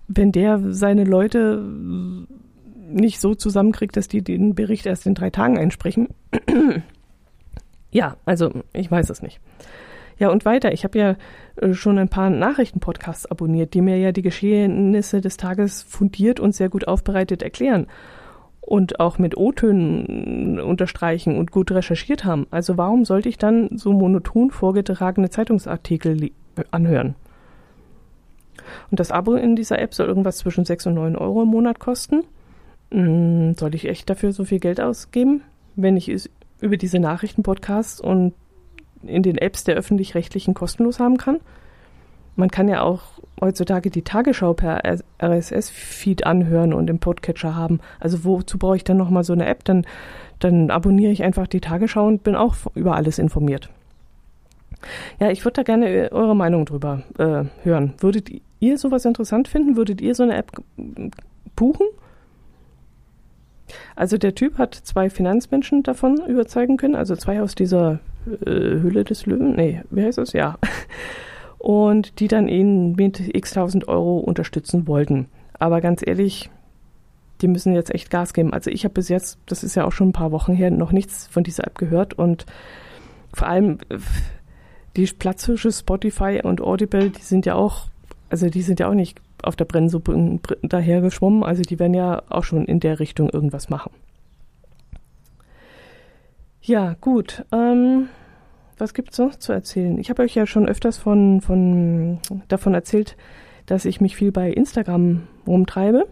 wenn 0.07 0.31
der 0.31 0.61
seine 0.73 1.03
Leute 1.03 1.61
nicht 2.89 3.19
so 3.19 3.35
zusammenkriegt, 3.35 3.97
dass 3.97 4.07
die 4.07 4.23
den 4.23 4.55
Bericht 4.55 4.87
erst 4.87 5.05
in 5.05 5.17
drei 5.17 5.31
Tagen 5.31 5.59
einsprechen. 5.59 6.07
ja, 7.91 8.17
also, 8.27 8.63
ich 8.73 8.89
weiß 8.89 9.11
es 9.11 9.23
nicht. 9.23 9.41
Ja, 10.19 10.31
und 10.31 10.45
weiter. 10.45 10.73
Ich 10.73 10.85
habe 10.85 10.97
ja 11.01 11.17
äh, 11.57 11.75
schon 11.75 11.99
ein 11.99 12.09
paar 12.09 12.31
Nachrichtenpodcasts 12.31 13.27
abonniert, 13.27 13.75
die 13.75 13.81
mir 13.81 13.99
ja 13.99 14.13
die 14.13 14.23
Geschehnisse 14.23 15.21
des 15.21 15.37
Tages 15.37 15.83
fundiert 15.83 16.39
und 16.39 16.55
sehr 16.55 16.69
gut 16.69 16.87
aufbereitet 16.87 17.43
erklären 17.43 17.89
und 18.67 18.99
auch 18.99 19.19
mit 19.19 19.37
O-Tönen 19.37 20.61
unterstreichen 20.61 21.39
und 21.39 21.53
gut 21.53 21.71
recherchiert 21.71 22.25
haben. 22.25 22.47
Also 22.51 22.77
warum 22.77 23.05
sollte 23.05 23.29
ich 23.29 23.39
dann 23.39 23.71
so 23.79 23.93
monoton 23.93 24.51
vorgetragene 24.51 25.31
Zeitungsartikel 25.31 26.31
anhören? 26.73 27.15
Und 28.91 28.99
das 28.99 29.13
Abo 29.13 29.35
in 29.35 29.55
dieser 29.55 29.79
App 29.79 29.95
soll 29.95 30.09
irgendwas 30.09 30.39
zwischen 30.39 30.65
6 30.65 30.87
und 30.87 30.95
9 30.95 31.17
Euro 31.17 31.43
im 31.43 31.49
Monat 31.49 31.79
kosten. 31.79 32.25
Hm, 32.91 33.55
soll 33.55 33.75
ich 33.77 33.89
echt 33.89 34.11
dafür 34.11 34.33
so 34.33 34.45
viel 34.45 34.59
Geld 34.59 34.81
ausgeben, 34.81 35.43
wenn 35.77 35.97
ich 35.97 36.09
es 36.09 36.29
über 36.61 36.77
diese 36.77 36.99
Nachrichtenpodcasts 36.99 38.01
und 38.01 38.35
in 39.03 39.23
den 39.23 39.39
Apps 39.39 39.63
der 39.63 39.77
öffentlich-rechtlichen 39.77 40.55
kostenlos 40.55 40.99
haben 40.99 41.19
kann? 41.19 41.39
Man 42.35 42.51
kann 42.51 42.69
ja 42.69 42.83
auch 42.83 43.03
heutzutage 43.41 43.91
die 43.91 44.03
Tagesschau 44.03 44.55
per 44.55 44.83
RSS-Feed 45.21 46.27
anhören 46.27 46.73
und 46.73 46.89
im 46.89 46.99
Podcatcher 46.99 47.55
haben. 47.55 47.81
Also 48.01 48.25
wozu 48.25 48.59
brauche 48.59 48.77
ich 48.77 48.85
dann 48.85 48.97
nochmal 48.97 49.25
so 49.25 49.33
eine 49.33 49.47
App? 49.47 49.65
Dann, 49.65 49.87
dann 50.39 50.71
abonniere 50.71 51.13
ich 51.13 51.23
einfach 51.23 51.47
die 51.47 51.61
Tagesschau 51.61 52.07
und 52.07 52.23
bin 52.23 52.35
auch 52.35 52.57
über 52.75 52.97
alles 52.97 53.19
informiert. 53.19 53.71
Ja, 55.19 55.31
ich 55.31 55.45
würde 55.45 55.55
da 55.55 55.63
gerne 55.63 55.89
äh, 55.89 56.13
eure 56.13 56.37
Meinung 56.37 56.65
drüber 56.65 57.03
äh, 57.19 57.45
hören. 57.65 57.95
Würdet 57.99 58.31
ihr 58.61 58.79
sowas 58.79 59.05
interessant 59.05 59.49
finden? 59.49 59.77
Würdet 59.77 60.01
ihr 60.01 60.15
so 60.15 60.23
eine 60.23 60.37
App 60.37 60.53
buchen? 61.57 61.87
Also 63.97 64.17
der 64.17 64.35
Typ 64.35 64.59
hat 64.59 64.75
zwei 64.75 65.11
Finanzmenschen 65.11 65.83
davon 65.83 66.19
überzeugen 66.27 66.77
können, 66.77 66.95
also 66.95 67.17
zwei 67.17 67.43
aus 67.43 67.55
dieser 67.55 67.99
äh, 68.27 68.51
Hülle 68.51 69.03
des 69.03 69.27
Löwen. 69.27 69.57
Nee, 69.57 69.83
wie 69.91 70.05
heißt 70.05 70.19
das? 70.19 70.33
Ja 70.33 70.57
und 71.67 72.21
die 72.21 72.29
dann 72.29 72.47
ihn 72.47 72.93
mit 72.93 73.35
x 73.35 73.55
tausend 73.55 73.89
Euro 73.89 74.19
unterstützen 74.19 74.87
wollten. 74.87 75.27
Aber 75.59 75.81
ganz 75.81 76.01
ehrlich, 76.07 76.49
die 77.41 77.49
müssen 77.49 77.75
jetzt 77.75 77.93
echt 77.93 78.09
Gas 78.09 78.35
geben. 78.35 78.53
Also 78.53 78.71
ich 78.71 78.85
habe 78.85 78.95
bis 78.95 79.09
jetzt, 79.09 79.41
das 79.47 79.65
ist 79.65 79.75
ja 79.75 79.85
auch 79.85 79.91
schon 79.91 80.11
ein 80.11 80.13
paar 80.13 80.31
Wochen 80.31 80.55
her, 80.55 80.71
noch 80.71 80.93
nichts 80.93 81.27
von 81.27 81.43
dieser 81.43 81.67
App 81.67 81.77
gehört 81.77 82.15
und 82.15 82.47
vor 83.35 83.49
allem 83.49 83.79
die 84.95 85.07
Platzhirsche 85.07 85.73
Spotify 85.73 86.41
und 86.41 86.61
Audible, 86.61 87.11
die 87.11 87.23
sind 87.23 87.47
ja 87.47 87.57
auch, 87.57 87.87
also 88.29 88.49
die 88.49 88.63
sind 88.63 88.79
ja 88.79 88.89
auch 88.89 88.95
nicht 88.95 89.21
auf 89.43 89.57
der 89.57 89.65
Brennsuppe 89.65 90.39
dahergeschwommen, 90.63 91.43
also 91.43 91.63
die 91.63 91.81
werden 91.81 91.95
ja 91.95 92.23
auch 92.29 92.45
schon 92.45 92.67
in 92.67 92.79
der 92.79 93.01
Richtung 93.01 93.29
irgendwas 93.29 93.71
machen. 93.71 93.91
Ja, 96.63 96.95
gut. 97.01 97.45
Ähm, 97.51 98.09
was 98.79 98.95
gibt 98.95 99.13
es 99.13 99.19
noch 99.19 99.37
zu 99.37 99.53
erzählen? 99.53 99.99
Ich 99.99 100.11
habe 100.11 100.23
euch 100.23 100.35
ja 100.35 100.47
schon 100.47 100.69
öfters 100.69 100.99
von, 100.99 101.41
von, 101.41 102.19
davon 102.49 102.75
erzählt, 102.75 103.17
dass 103.67 103.85
ich 103.85 104.01
mich 104.01 104.17
viel 104.17 104.33
bei 104.33 104.51
Instagram 104.51 105.27
rumtreibe. 105.47 106.07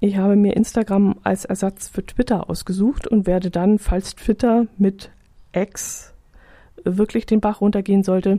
Ich 0.00 0.16
habe 0.16 0.36
mir 0.36 0.56
Instagram 0.56 1.16
als 1.24 1.44
Ersatz 1.44 1.88
für 1.88 2.04
Twitter 2.04 2.48
ausgesucht 2.48 3.06
und 3.06 3.26
werde 3.26 3.50
dann, 3.50 3.78
falls 3.78 4.14
Twitter 4.14 4.66
mit 4.78 5.10
X 5.52 6.14
wirklich 6.84 7.26
den 7.26 7.40
Bach 7.40 7.60
runtergehen 7.60 8.02
sollte, 8.02 8.38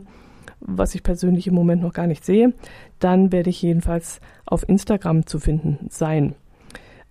was 0.58 0.94
ich 0.94 1.02
persönlich 1.02 1.46
im 1.46 1.54
Moment 1.54 1.82
noch 1.82 1.92
gar 1.92 2.06
nicht 2.06 2.24
sehe, 2.24 2.52
dann 2.98 3.30
werde 3.30 3.50
ich 3.50 3.62
jedenfalls 3.62 4.20
auf 4.44 4.68
Instagram 4.68 5.26
zu 5.26 5.38
finden 5.38 5.86
sein. 5.90 6.34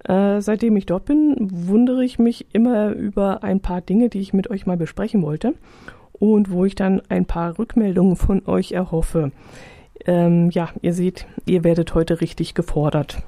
Äh, 0.03 0.41
seitdem 0.41 0.75
ich 0.75 0.85
dort 0.85 1.05
bin, 1.05 1.35
wundere 1.39 2.03
ich 2.03 2.17
mich 2.17 2.47
immer 2.53 2.91
über 2.91 3.43
ein 3.43 3.59
paar 3.59 3.81
Dinge, 3.81 4.09
die 4.09 4.19
ich 4.19 4.33
mit 4.33 4.49
euch 4.49 4.65
mal 4.65 4.77
besprechen 4.77 5.21
wollte 5.21 5.53
und 6.21 6.51
wo 6.51 6.65
ich 6.65 6.75
dann 6.75 7.01
ein 7.09 7.25
paar 7.25 7.57
Rückmeldungen 7.57 8.15
von 8.15 8.45
euch 8.45 8.73
erhoffe. 8.73 9.31
Ähm, 10.05 10.51
ja, 10.51 10.69
ihr 10.81 10.93
seht, 10.93 11.25
ihr 11.47 11.63
werdet 11.63 11.95
heute 11.95 12.21
richtig 12.21 12.53
gefordert. 12.53 13.23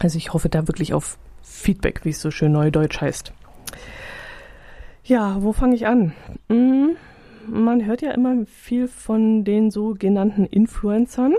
Also 0.00 0.16
ich 0.16 0.32
hoffe 0.32 0.48
da 0.48 0.66
wirklich 0.66 0.94
auf 0.94 1.18
Feedback, 1.42 2.00
wie 2.04 2.10
es 2.10 2.20
so 2.22 2.30
schön 2.30 2.52
neudeutsch 2.52 3.02
heißt. 3.02 3.34
Ja, 5.04 5.42
wo 5.42 5.52
fange 5.52 5.74
ich 5.74 5.86
an? 5.86 6.14
Hm, 6.48 6.96
man 7.46 7.84
hört 7.84 8.00
ja 8.00 8.12
immer 8.12 8.46
viel 8.46 8.88
von 8.88 9.44
den 9.44 9.70
sogenannten 9.70 10.46
Influencern. 10.46 11.34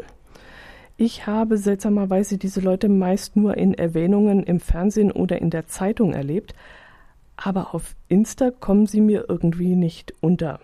Ich 0.95 1.25
habe 1.25 1.57
seltsamerweise 1.57 2.37
diese 2.37 2.61
Leute 2.61 2.87
meist 2.87 3.35
nur 3.35 3.57
in 3.57 3.73
Erwähnungen 3.73 4.43
im 4.43 4.59
Fernsehen 4.59 5.11
oder 5.11 5.41
in 5.41 5.49
der 5.49 5.65
Zeitung 5.65 6.13
erlebt, 6.13 6.53
aber 7.43 7.73
auf 7.73 7.95
Insta 8.07 8.51
kommen 8.51 8.85
sie 8.85 9.01
mir 9.01 9.25
irgendwie 9.27 9.75
nicht 9.75 10.13
unter. 10.21 10.59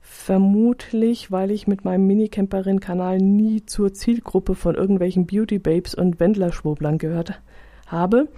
Vermutlich, 0.00 1.32
weil 1.32 1.50
ich 1.50 1.66
mit 1.66 1.84
meinem 1.84 2.06
Minicamperin-Kanal 2.06 3.18
nie 3.18 3.66
zur 3.66 3.92
Zielgruppe 3.92 4.54
von 4.54 4.76
irgendwelchen 4.76 5.26
Beauty 5.26 5.58
Babes 5.58 5.96
und 5.96 6.20
Wendlerschwoblern 6.20 6.98
gehört 6.98 7.40
habe. 7.86 8.28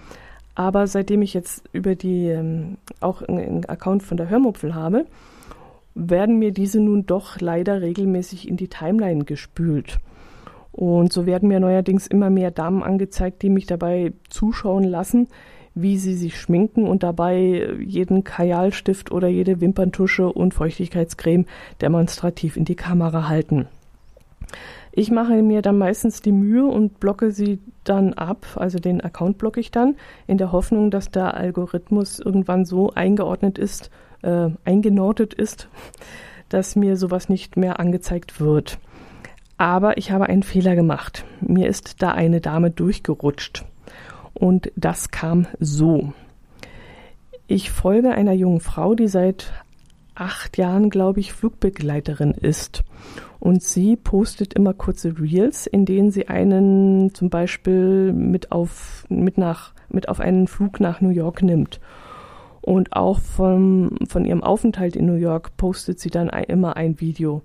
Aber 0.55 0.87
seitdem 0.87 1.21
ich 1.21 1.35
jetzt 1.35 1.63
über 1.71 1.95
die 1.95 2.27
ähm, 2.27 2.77
auch 3.01 3.21
einen 3.21 3.65
Account 3.65 4.01
von 4.01 4.17
der 4.17 4.29
Hörmupfel 4.29 4.73
habe, 4.73 5.05
werden 5.93 6.39
mir 6.39 6.51
diese 6.51 6.79
nun 6.79 7.05
doch 7.05 7.39
leider 7.39 7.81
regelmäßig 7.81 8.47
in 8.47 8.57
die 8.57 8.67
Timeline 8.67 9.25
gespült. 9.25 9.99
Und 10.71 11.13
so 11.13 11.25
werden 11.25 11.49
mir 11.49 11.59
neuerdings 11.59 12.07
immer 12.07 12.29
mehr 12.29 12.51
Damen 12.51 12.83
angezeigt, 12.83 13.41
die 13.41 13.49
mich 13.49 13.67
dabei 13.67 14.13
zuschauen 14.29 14.83
lassen, 14.83 15.27
wie 15.75 15.97
sie 15.97 16.15
sich 16.15 16.39
schminken 16.39 16.87
und 16.87 17.03
dabei 17.03 17.69
jeden 17.79 18.23
Kajalstift 18.23 19.11
oder 19.11 19.27
jede 19.27 19.61
Wimperntusche 19.61 20.27
und 20.27 20.53
Feuchtigkeitscreme 20.53 21.45
demonstrativ 21.81 22.57
in 22.57 22.65
die 22.65 22.75
Kamera 22.75 23.27
halten. 23.27 23.67
Ich 24.91 25.11
mache 25.11 25.41
mir 25.43 25.61
dann 25.61 25.77
meistens 25.77 26.21
die 26.21 26.31
Mühe 26.31 26.65
und 26.65 26.99
blocke 26.99 27.31
sie 27.31 27.59
dann 27.83 28.13
ab, 28.13 28.45
also 28.55 28.79
den 28.79 29.01
Account 29.01 29.37
blocke 29.37 29.59
ich 29.59 29.71
dann, 29.71 29.95
in 30.27 30.37
der 30.37 30.51
Hoffnung, 30.51 30.91
dass 30.91 31.11
der 31.11 31.35
Algorithmus 31.35 32.19
irgendwann 32.19 32.65
so 32.65 32.91
eingeordnet 32.91 33.57
ist, 33.57 33.91
äh, 34.23 34.49
eingenordet 34.65 35.33
ist, 35.33 35.69
dass 36.49 36.75
mir 36.75 36.97
sowas 36.97 37.29
nicht 37.29 37.55
mehr 37.55 37.79
angezeigt 37.79 38.41
wird. 38.41 38.79
Aber 39.57 39.97
ich 39.97 40.11
habe 40.11 40.27
einen 40.27 40.43
Fehler 40.43 40.75
gemacht. 40.75 41.25
Mir 41.41 41.67
ist 41.67 42.01
da 42.01 42.11
eine 42.11 42.41
Dame 42.41 42.71
durchgerutscht. 42.71 43.65
Und 44.39 44.71
das 44.75 45.11
kam 45.11 45.47
so. 45.59 46.13
Ich 47.45 47.71
folge 47.71 48.11
einer 48.11 48.33
jungen 48.33 48.61
Frau, 48.61 48.95
die 48.95 49.07
seit 49.07 49.51
acht 50.15 50.57
Jahren, 50.57 50.89
glaube 50.89 51.19
ich, 51.19 51.33
Flugbegleiterin 51.33 52.31
ist. 52.31 52.83
Und 53.39 53.63
sie 53.63 53.95
postet 53.95 54.53
immer 54.53 54.73
kurze 54.73 55.19
Reels, 55.19 55.67
in 55.67 55.85
denen 55.85 56.11
sie 56.11 56.27
einen 56.27 57.13
zum 57.13 57.29
Beispiel 57.29 58.13
mit 58.13 58.51
auf, 58.51 59.05
mit 59.09 59.37
nach, 59.37 59.73
mit 59.89 60.09
auf 60.09 60.19
einen 60.19 60.47
Flug 60.47 60.79
nach 60.79 61.01
New 61.01 61.09
York 61.09 61.41
nimmt. 61.41 61.79
Und 62.61 62.93
auch 62.93 63.19
vom, 63.19 63.97
von 64.07 64.25
ihrem 64.25 64.43
Aufenthalt 64.43 64.95
in 64.95 65.05
New 65.05 65.15
York 65.15 65.55
postet 65.57 65.99
sie 65.99 66.09
dann 66.09 66.29
immer 66.29 66.75
ein 66.77 66.99
Video 66.99 67.41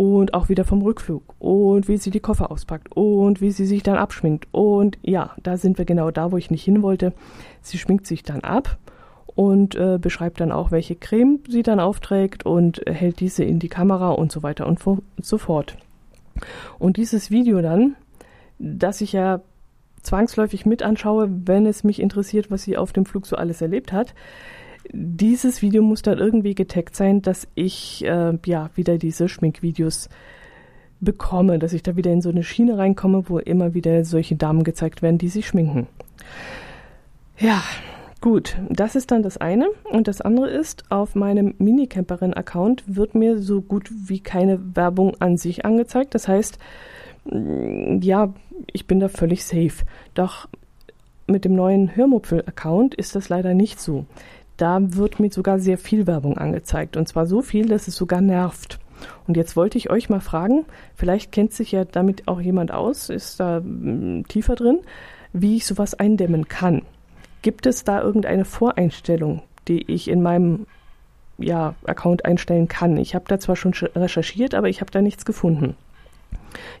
und 0.00 0.32
auch 0.32 0.48
wieder 0.48 0.64
vom 0.64 0.80
Rückflug 0.80 1.22
und 1.38 1.86
wie 1.86 1.98
sie 1.98 2.10
die 2.10 2.20
Koffer 2.20 2.50
auspackt 2.50 2.90
und 2.96 3.42
wie 3.42 3.50
sie 3.50 3.66
sich 3.66 3.82
dann 3.82 3.98
abschminkt. 3.98 4.48
Und 4.50 4.96
ja, 5.02 5.32
da 5.42 5.58
sind 5.58 5.76
wir 5.76 5.84
genau 5.84 6.10
da, 6.10 6.32
wo 6.32 6.38
ich 6.38 6.50
nicht 6.50 6.64
hin 6.64 6.80
wollte. 6.80 7.12
Sie 7.60 7.76
schminkt 7.76 8.06
sich 8.06 8.22
dann 8.22 8.40
ab 8.40 8.78
und 9.26 9.74
äh, 9.74 9.98
beschreibt 10.00 10.40
dann 10.40 10.52
auch, 10.52 10.70
welche 10.70 10.96
Creme 10.96 11.40
sie 11.46 11.62
dann 11.62 11.80
aufträgt 11.80 12.46
und 12.46 12.80
hält 12.86 13.20
diese 13.20 13.44
in 13.44 13.58
die 13.58 13.68
Kamera 13.68 14.12
und 14.12 14.32
so 14.32 14.42
weiter 14.42 14.66
und 14.66 14.80
so 15.20 15.36
fort. 15.36 15.76
Und 16.78 16.96
dieses 16.96 17.30
Video 17.30 17.60
dann, 17.60 17.94
das 18.58 19.02
ich 19.02 19.12
ja 19.12 19.42
zwangsläufig 20.00 20.64
mit 20.64 20.82
anschaue, 20.82 21.28
wenn 21.44 21.66
es 21.66 21.84
mich 21.84 22.00
interessiert, 22.00 22.50
was 22.50 22.62
sie 22.62 22.78
auf 22.78 22.94
dem 22.94 23.04
Flug 23.04 23.26
so 23.26 23.36
alles 23.36 23.60
erlebt 23.60 23.92
hat, 23.92 24.14
dieses 24.92 25.62
Video 25.62 25.82
muss 25.82 26.02
dann 26.02 26.18
irgendwie 26.18 26.54
getaggt 26.54 26.96
sein, 26.96 27.22
dass 27.22 27.48
ich 27.54 28.04
äh, 28.04 28.38
ja 28.44 28.70
wieder 28.74 28.98
diese 28.98 29.28
Schminkvideos 29.28 30.08
bekomme, 31.00 31.58
dass 31.58 31.72
ich 31.72 31.82
da 31.82 31.96
wieder 31.96 32.12
in 32.12 32.20
so 32.20 32.30
eine 32.30 32.42
Schiene 32.42 32.76
reinkomme, 32.76 33.28
wo 33.28 33.38
immer 33.38 33.74
wieder 33.74 34.04
solche 34.04 34.36
Damen 34.36 34.64
gezeigt 34.64 35.02
werden, 35.02 35.18
die 35.18 35.28
sich 35.28 35.46
schminken. 35.46 35.86
Ja, 37.38 37.62
Gut, 38.20 38.58
das 38.68 38.96
ist 38.96 39.10
dann 39.12 39.22
das 39.22 39.38
eine. 39.38 39.70
Und 39.84 40.06
das 40.06 40.20
andere 40.20 40.50
ist, 40.50 40.84
auf 40.90 41.14
meinem 41.14 41.54
Minicamperin-Account 41.56 42.84
wird 42.86 43.14
mir 43.14 43.38
so 43.38 43.62
gut 43.62 43.90
wie 43.90 44.20
keine 44.20 44.76
Werbung 44.76 45.16
an 45.20 45.38
sich 45.38 45.64
angezeigt. 45.64 46.14
Das 46.14 46.28
heißt, 46.28 46.58
mm, 47.24 48.00
ja, 48.02 48.34
ich 48.70 48.86
bin 48.86 49.00
da 49.00 49.08
völlig 49.08 49.44
safe. 49.44 49.84
Doch 50.12 50.48
mit 51.26 51.46
dem 51.46 51.54
neuen 51.54 51.96
Hörmupfel-Account 51.96 52.94
ist 52.94 53.16
das 53.16 53.30
leider 53.30 53.54
nicht 53.54 53.80
so. 53.80 54.04
Da 54.60 54.78
wird 54.94 55.20
mir 55.20 55.30
sogar 55.30 55.58
sehr 55.58 55.78
viel 55.78 56.06
Werbung 56.06 56.36
angezeigt. 56.36 56.98
Und 56.98 57.08
zwar 57.08 57.24
so 57.24 57.40
viel, 57.40 57.66
dass 57.66 57.88
es 57.88 57.96
sogar 57.96 58.20
nervt. 58.20 58.78
Und 59.26 59.38
jetzt 59.38 59.56
wollte 59.56 59.78
ich 59.78 59.88
euch 59.88 60.10
mal 60.10 60.20
fragen, 60.20 60.66
vielleicht 60.94 61.32
kennt 61.32 61.54
sich 61.54 61.72
ja 61.72 61.86
damit 61.86 62.28
auch 62.28 62.42
jemand 62.42 62.70
aus, 62.70 63.08
ist 63.08 63.40
da 63.40 63.60
mm, 63.60 64.26
tiefer 64.28 64.56
drin, 64.56 64.80
wie 65.32 65.56
ich 65.56 65.64
sowas 65.64 65.94
eindämmen 65.94 66.46
kann. 66.46 66.82
Gibt 67.40 67.64
es 67.64 67.84
da 67.84 68.02
irgendeine 68.02 68.44
Voreinstellung, 68.44 69.42
die 69.66 69.90
ich 69.90 70.08
in 70.08 70.20
meinem 70.20 70.66
ja, 71.38 71.74
Account 71.86 72.26
einstellen 72.26 72.68
kann? 72.68 72.98
Ich 72.98 73.14
habe 73.14 73.24
da 73.28 73.40
zwar 73.40 73.56
schon 73.56 73.72
recherchiert, 73.72 74.54
aber 74.54 74.68
ich 74.68 74.82
habe 74.82 74.90
da 74.90 75.00
nichts 75.00 75.24
gefunden. 75.24 75.74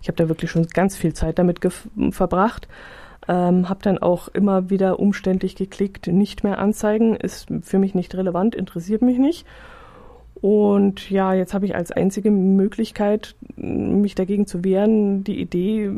Ich 0.02 0.08
habe 0.08 0.16
da 0.16 0.28
wirklich 0.28 0.50
schon 0.50 0.66
ganz 0.66 0.98
viel 0.98 1.14
Zeit 1.14 1.38
damit 1.38 1.60
verbracht. 2.10 2.68
Ähm, 3.30 3.68
habe 3.68 3.78
dann 3.82 3.98
auch 3.98 4.26
immer 4.26 4.70
wieder 4.70 4.98
umständlich 4.98 5.54
geklickt, 5.54 6.08
nicht 6.08 6.42
mehr 6.42 6.58
anzeigen, 6.58 7.14
ist 7.14 7.46
für 7.62 7.78
mich 7.78 7.94
nicht 7.94 8.12
relevant, 8.16 8.56
interessiert 8.56 9.02
mich 9.02 9.18
nicht. 9.18 9.46
Und 10.40 11.08
ja, 11.10 11.32
jetzt 11.32 11.54
habe 11.54 11.64
ich 11.66 11.76
als 11.76 11.92
einzige 11.92 12.32
Möglichkeit, 12.32 13.36
mich 13.56 14.16
dagegen 14.16 14.48
zu 14.48 14.64
wehren, 14.64 15.22
die 15.22 15.40
Idee 15.40 15.92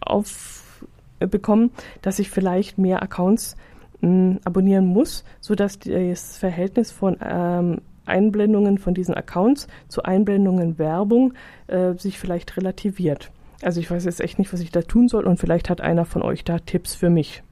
aufbekommen, 0.00 1.72
dass 2.00 2.20
ich 2.20 2.30
vielleicht 2.30 2.78
mehr 2.78 3.02
Accounts 3.02 3.56
mh, 4.00 4.36
abonnieren 4.44 4.86
muss, 4.86 5.24
sodass 5.40 5.80
das 5.80 6.36
Verhältnis 6.36 6.92
von 6.92 7.16
ähm, 7.20 7.80
Einblendungen 8.06 8.78
von 8.78 8.94
diesen 8.94 9.14
Accounts 9.14 9.66
zu 9.88 10.04
Einblendungen 10.04 10.78
Werbung 10.78 11.32
äh, 11.66 11.94
sich 11.94 12.20
vielleicht 12.20 12.56
relativiert. 12.56 13.32
Also 13.62 13.80
ich 13.80 13.90
weiß 13.90 14.04
jetzt 14.04 14.20
echt 14.20 14.38
nicht, 14.38 14.52
was 14.52 14.60
ich 14.60 14.70
da 14.70 14.82
tun 14.82 15.08
soll 15.08 15.24
und 15.24 15.38
vielleicht 15.38 15.70
hat 15.70 15.80
einer 15.80 16.04
von 16.04 16.22
euch 16.22 16.44
da 16.44 16.58
Tipps 16.58 16.94
für 16.94 17.10
mich. 17.10 17.42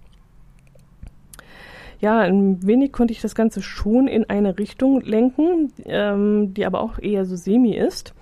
Ja, 2.01 2.20
ein 2.20 2.66
wenig 2.66 2.92
konnte 2.92 3.12
ich 3.12 3.20
das 3.20 3.35
Ganze 3.35 3.62
schon 3.62 4.09
in 4.09 4.29
eine 4.29 4.59
Richtung 4.59 5.03
lenken, 5.03 5.73
ähm, 5.85 6.55
die 6.55 6.64
aber 6.64 6.81
auch 6.81 6.99
eher 6.99 7.27
so 7.27 7.37
semi 7.37 7.77
ist. 7.77 8.14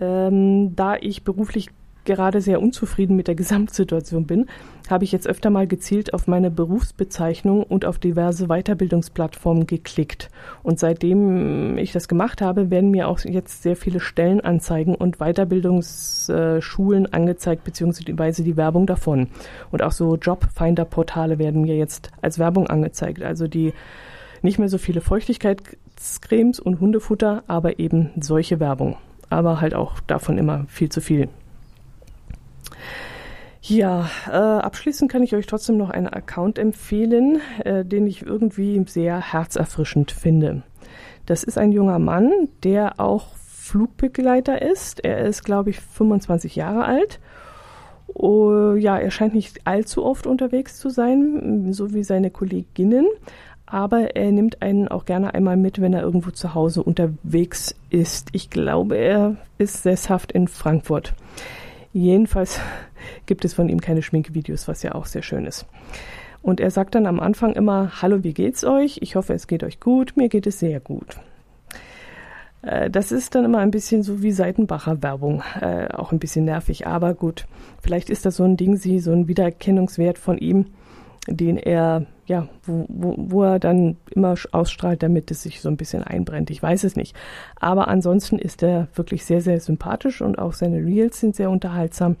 Ähm, 0.00 0.74
da 0.74 0.96
ich 0.96 1.22
beruflich 1.22 1.68
gerade 2.04 2.40
sehr 2.40 2.60
unzufrieden 2.60 3.16
mit 3.16 3.28
der 3.28 3.34
Gesamtsituation 3.34 4.26
bin, 4.26 4.46
habe 4.90 5.04
ich 5.04 5.12
jetzt 5.12 5.26
öfter 5.26 5.50
mal 5.50 5.66
gezielt 5.66 6.12
auf 6.12 6.26
meine 6.26 6.50
Berufsbezeichnung 6.50 7.62
und 7.62 7.84
auf 7.84 7.98
diverse 7.98 8.48
Weiterbildungsplattformen 8.48 9.66
geklickt. 9.66 10.30
Und 10.62 10.78
seitdem 10.78 11.78
ich 11.78 11.92
das 11.92 12.08
gemacht 12.08 12.42
habe, 12.42 12.70
werden 12.70 12.90
mir 12.90 13.08
auch 13.08 13.20
jetzt 13.20 13.62
sehr 13.62 13.76
viele 13.76 14.00
Stellenanzeigen 14.00 14.94
und 14.94 15.18
Weiterbildungsschulen 15.18 17.12
angezeigt, 17.12 17.64
beziehungsweise 17.64 18.42
die 18.42 18.56
Werbung 18.56 18.86
davon. 18.86 19.28
Und 19.70 19.82
auch 19.82 19.92
so 19.92 20.16
Jobfinder-Portale 20.16 21.38
werden 21.38 21.62
mir 21.62 21.76
jetzt 21.76 22.10
als 22.20 22.38
Werbung 22.38 22.66
angezeigt. 22.66 23.22
Also 23.22 23.48
die 23.48 23.72
nicht 24.42 24.58
mehr 24.58 24.68
so 24.68 24.76
viele 24.76 25.00
Feuchtigkeitscremes 25.00 26.60
und 26.60 26.78
Hundefutter, 26.80 27.44
aber 27.46 27.78
eben 27.78 28.10
solche 28.20 28.60
Werbung. 28.60 28.96
Aber 29.30 29.62
halt 29.62 29.74
auch 29.74 30.00
davon 30.00 30.36
immer 30.36 30.66
viel 30.68 30.90
zu 30.90 31.00
viel. 31.00 31.28
Ja, 33.66 34.10
äh, 34.26 34.32
abschließend 34.32 35.10
kann 35.10 35.22
ich 35.22 35.34
euch 35.34 35.46
trotzdem 35.46 35.78
noch 35.78 35.88
einen 35.88 36.08
Account 36.08 36.58
empfehlen, 36.58 37.40
äh, 37.64 37.82
den 37.82 38.06
ich 38.06 38.20
irgendwie 38.20 38.84
sehr 38.86 39.32
herzerfrischend 39.32 40.10
finde. 40.10 40.62
Das 41.24 41.44
ist 41.44 41.56
ein 41.56 41.72
junger 41.72 41.98
Mann, 41.98 42.30
der 42.62 43.00
auch 43.00 43.34
Flugbegleiter 43.36 44.60
ist. 44.60 45.02
Er 45.02 45.20
ist, 45.20 45.44
glaube 45.44 45.70
ich, 45.70 45.80
25 45.80 46.56
Jahre 46.56 46.84
alt. 46.84 47.20
Oh, 48.12 48.74
ja, 48.74 48.98
er 48.98 49.10
scheint 49.10 49.32
nicht 49.32 49.66
allzu 49.66 50.04
oft 50.04 50.26
unterwegs 50.26 50.78
zu 50.78 50.90
sein, 50.90 51.72
so 51.72 51.94
wie 51.94 52.04
seine 52.04 52.30
Kolleginnen. 52.30 53.06
Aber 53.64 54.14
er 54.14 54.30
nimmt 54.30 54.60
einen 54.60 54.88
auch 54.88 55.06
gerne 55.06 55.32
einmal 55.32 55.56
mit, 55.56 55.80
wenn 55.80 55.94
er 55.94 56.02
irgendwo 56.02 56.30
zu 56.32 56.52
Hause 56.52 56.82
unterwegs 56.82 57.74
ist. 57.88 58.28
Ich 58.32 58.50
glaube, 58.50 58.98
er 58.98 59.36
ist 59.56 59.84
sesshaft 59.84 60.32
in 60.32 60.48
Frankfurt. 60.48 61.14
Jedenfalls 61.94 62.60
gibt 63.26 63.46
es 63.46 63.54
von 63.54 63.70
ihm 63.70 63.80
keine 63.80 64.02
Schminkvideos, 64.02 64.68
was 64.68 64.82
ja 64.82 64.94
auch 64.94 65.06
sehr 65.06 65.22
schön 65.22 65.46
ist. 65.46 65.64
Und 66.42 66.60
er 66.60 66.70
sagt 66.70 66.94
dann 66.94 67.06
am 67.06 67.20
Anfang 67.20 67.54
immer, 67.54 68.02
hallo, 68.02 68.22
wie 68.22 68.34
geht's 68.34 68.64
euch? 68.64 68.98
Ich 69.00 69.16
hoffe, 69.16 69.32
es 69.32 69.46
geht 69.46 69.64
euch 69.64 69.80
gut. 69.80 70.14
Mir 70.16 70.28
geht 70.28 70.46
es 70.46 70.58
sehr 70.58 70.80
gut. 70.80 71.16
Äh, 72.60 72.90
das 72.90 73.12
ist 73.12 73.34
dann 73.34 73.44
immer 73.44 73.58
ein 73.58 73.70
bisschen 73.70 74.02
so 74.02 74.22
wie 74.22 74.32
Seitenbacher 74.32 75.02
Werbung, 75.02 75.42
äh, 75.60 75.88
auch 75.88 76.12
ein 76.12 76.18
bisschen 76.18 76.44
nervig, 76.44 76.86
aber 76.86 77.14
gut. 77.14 77.46
Vielleicht 77.80 78.10
ist 78.10 78.26
das 78.26 78.36
so 78.36 78.44
ein 78.44 78.56
Ding, 78.56 78.76
so 78.76 79.12
ein 79.12 79.28
Wiedererkennungswert 79.28 80.18
von 80.18 80.36
ihm, 80.36 80.66
den 81.28 81.56
er, 81.56 82.06
ja, 82.26 82.48
wo, 82.62 82.86
wo, 82.88 83.14
wo 83.18 83.42
er 83.42 83.58
dann 83.58 83.96
immer 84.10 84.34
ausstrahlt, 84.52 85.02
damit 85.02 85.30
es 85.30 85.42
sich 85.42 85.60
so 85.60 85.68
ein 85.68 85.76
bisschen 85.76 86.02
einbrennt. 86.02 86.50
Ich 86.50 86.62
weiß 86.62 86.84
es 86.84 86.96
nicht. 86.96 87.14
Aber 87.56 87.88
ansonsten 87.88 88.38
ist 88.38 88.62
er 88.62 88.88
wirklich 88.94 89.24
sehr, 89.24 89.40
sehr 89.40 89.60
sympathisch 89.60 90.22
und 90.22 90.38
auch 90.38 90.52
seine 90.52 90.78
Reels 90.78 91.20
sind 91.20 91.36
sehr 91.36 91.50
unterhaltsam. 91.50 92.16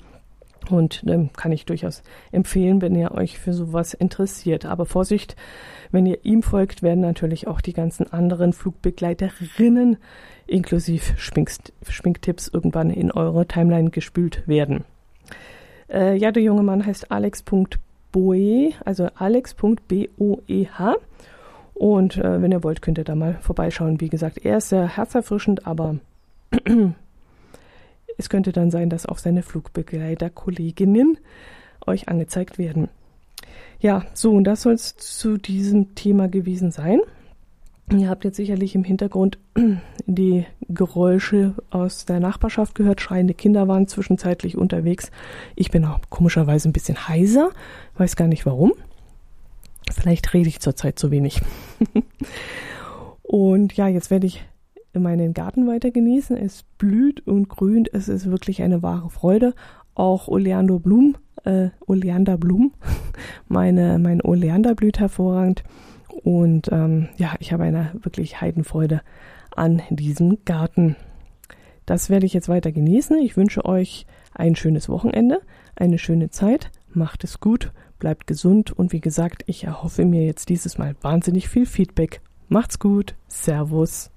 Und 0.70 1.04
ähm, 1.06 1.30
kann 1.34 1.52
ich 1.52 1.66
durchaus 1.66 2.02
empfehlen, 2.32 2.80
wenn 2.80 2.94
ihr 2.94 3.12
euch 3.12 3.38
für 3.38 3.52
sowas 3.52 3.92
interessiert. 3.92 4.64
Aber 4.64 4.86
Vorsicht, 4.86 5.36
wenn 5.90 6.06
ihr 6.06 6.24
ihm 6.24 6.42
folgt, 6.42 6.82
werden 6.82 7.00
natürlich 7.00 7.46
auch 7.46 7.60
die 7.60 7.74
ganzen 7.74 8.10
anderen 8.12 8.54
Flugbegleiterinnen 8.54 9.98
inklusive 10.46 11.14
Schminktipps 11.16 12.48
irgendwann 12.48 12.90
in 12.90 13.10
eure 13.10 13.46
Timeline 13.46 13.90
gespült 13.90 14.46
werden. 14.46 14.84
Äh, 15.90 16.16
ja, 16.16 16.32
der 16.32 16.42
junge 16.42 16.62
Mann 16.62 16.84
heißt 16.84 17.10
Alex.b 17.10 17.76
Boe, 18.14 18.70
also 18.84 19.08
alex.boeh. 19.16 20.68
Und 21.74 22.16
äh, 22.16 22.40
wenn 22.40 22.52
ihr 22.52 22.62
wollt, 22.62 22.80
könnt 22.80 22.98
ihr 22.98 23.04
da 23.04 23.16
mal 23.16 23.38
vorbeischauen. 23.40 24.00
Wie 24.00 24.08
gesagt, 24.08 24.38
er 24.44 24.58
ist 24.58 24.68
sehr 24.68 24.86
herzerfrischend, 24.96 25.66
aber 25.66 25.96
es 28.16 28.28
könnte 28.28 28.52
dann 28.52 28.70
sein, 28.70 28.88
dass 28.88 29.06
auch 29.06 29.18
seine 29.18 29.42
Flugbegleiterkolleginnen 29.42 31.18
euch 31.86 32.08
angezeigt 32.08 32.56
werden. 32.56 32.88
Ja, 33.80 34.04
so, 34.14 34.30
und 34.30 34.44
das 34.44 34.62
soll 34.62 34.74
es 34.74 34.96
zu 34.96 35.36
diesem 35.36 35.96
Thema 35.96 36.28
gewesen 36.28 36.70
sein. 36.70 37.00
Ihr 37.92 38.08
habt 38.08 38.24
jetzt 38.24 38.36
sicherlich 38.36 38.74
im 38.74 38.84
Hintergrund 38.84 39.38
die 40.06 40.46
Geräusche 40.68 41.54
aus 41.70 42.06
der 42.06 42.18
Nachbarschaft 42.18 42.74
gehört. 42.74 43.00
Schreiende 43.00 43.34
Kinder 43.34 43.68
waren 43.68 43.86
zwischenzeitlich 43.86 44.56
unterwegs. 44.56 45.10
Ich 45.54 45.70
bin 45.70 45.84
auch 45.84 46.00
komischerweise 46.08 46.68
ein 46.68 46.72
bisschen 46.72 47.08
heiser, 47.08 47.50
weiß 47.96 48.16
gar 48.16 48.28
nicht 48.28 48.46
warum. 48.46 48.72
Vielleicht 49.92 50.32
rede 50.32 50.48
ich 50.48 50.60
zurzeit 50.60 50.98
zu 50.98 51.10
wenig. 51.10 51.42
und 53.22 53.74
ja, 53.74 53.86
jetzt 53.86 54.10
werde 54.10 54.26
ich 54.26 54.44
meinen 54.94 55.34
Garten 55.34 55.66
weiter 55.66 55.90
genießen. 55.90 56.36
Es 56.36 56.64
blüht 56.78 57.26
und 57.26 57.48
grünt. 57.48 57.92
Es 57.92 58.08
ist 58.08 58.30
wirklich 58.30 58.62
eine 58.62 58.82
wahre 58.82 59.10
Freude. 59.10 59.54
Auch 59.94 60.26
Oleander 60.26 60.78
Blum, 60.78 61.16
äh, 61.44 61.68
Oleander 61.86 62.38
Blum, 62.38 62.72
meine, 63.48 63.98
mein 63.98 64.22
Oleander 64.22 64.74
blüht 64.74 64.98
hervorragend. 64.98 65.62
Und 66.22 66.70
ähm, 66.72 67.08
ja, 67.16 67.34
ich 67.40 67.52
habe 67.52 67.64
eine 67.64 67.90
wirklich 68.02 68.40
Heidenfreude 68.40 69.02
an 69.54 69.82
diesem 69.90 70.44
Garten. 70.44 70.96
Das 71.86 72.08
werde 72.10 72.26
ich 72.26 72.32
jetzt 72.32 72.48
weiter 72.48 72.72
genießen. 72.72 73.18
Ich 73.18 73.36
wünsche 73.36 73.64
euch 73.64 74.06
ein 74.32 74.56
schönes 74.56 74.88
Wochenende, 74.88 75.40
eine 75.76 75.98
schöne 75.98 76.30
Zeit. 76.30 76.70
Macht 76.92 77.24
es 77.24 77.40
gut, 77.40 77.72
bleibt 77.98 78.26
gesund 78.26 78.72
und 78.72 78.92
wie 78.92 79.00
gesagt, 79.00 79.42
ich 79.46 79.64
erhoffe 79.64 80.04
mir 80.04 80.24
jetzt 80.24 80.48
dieses 80.48 80.78
Mal 80.78 80.96
wahnsinnig 81.02 81.48
viel 81.48 81.66
Feedback. 81.66 82.20
Macht's 82.48 82.78
gut. 82.78 83.14
Servus. 83.28 84.10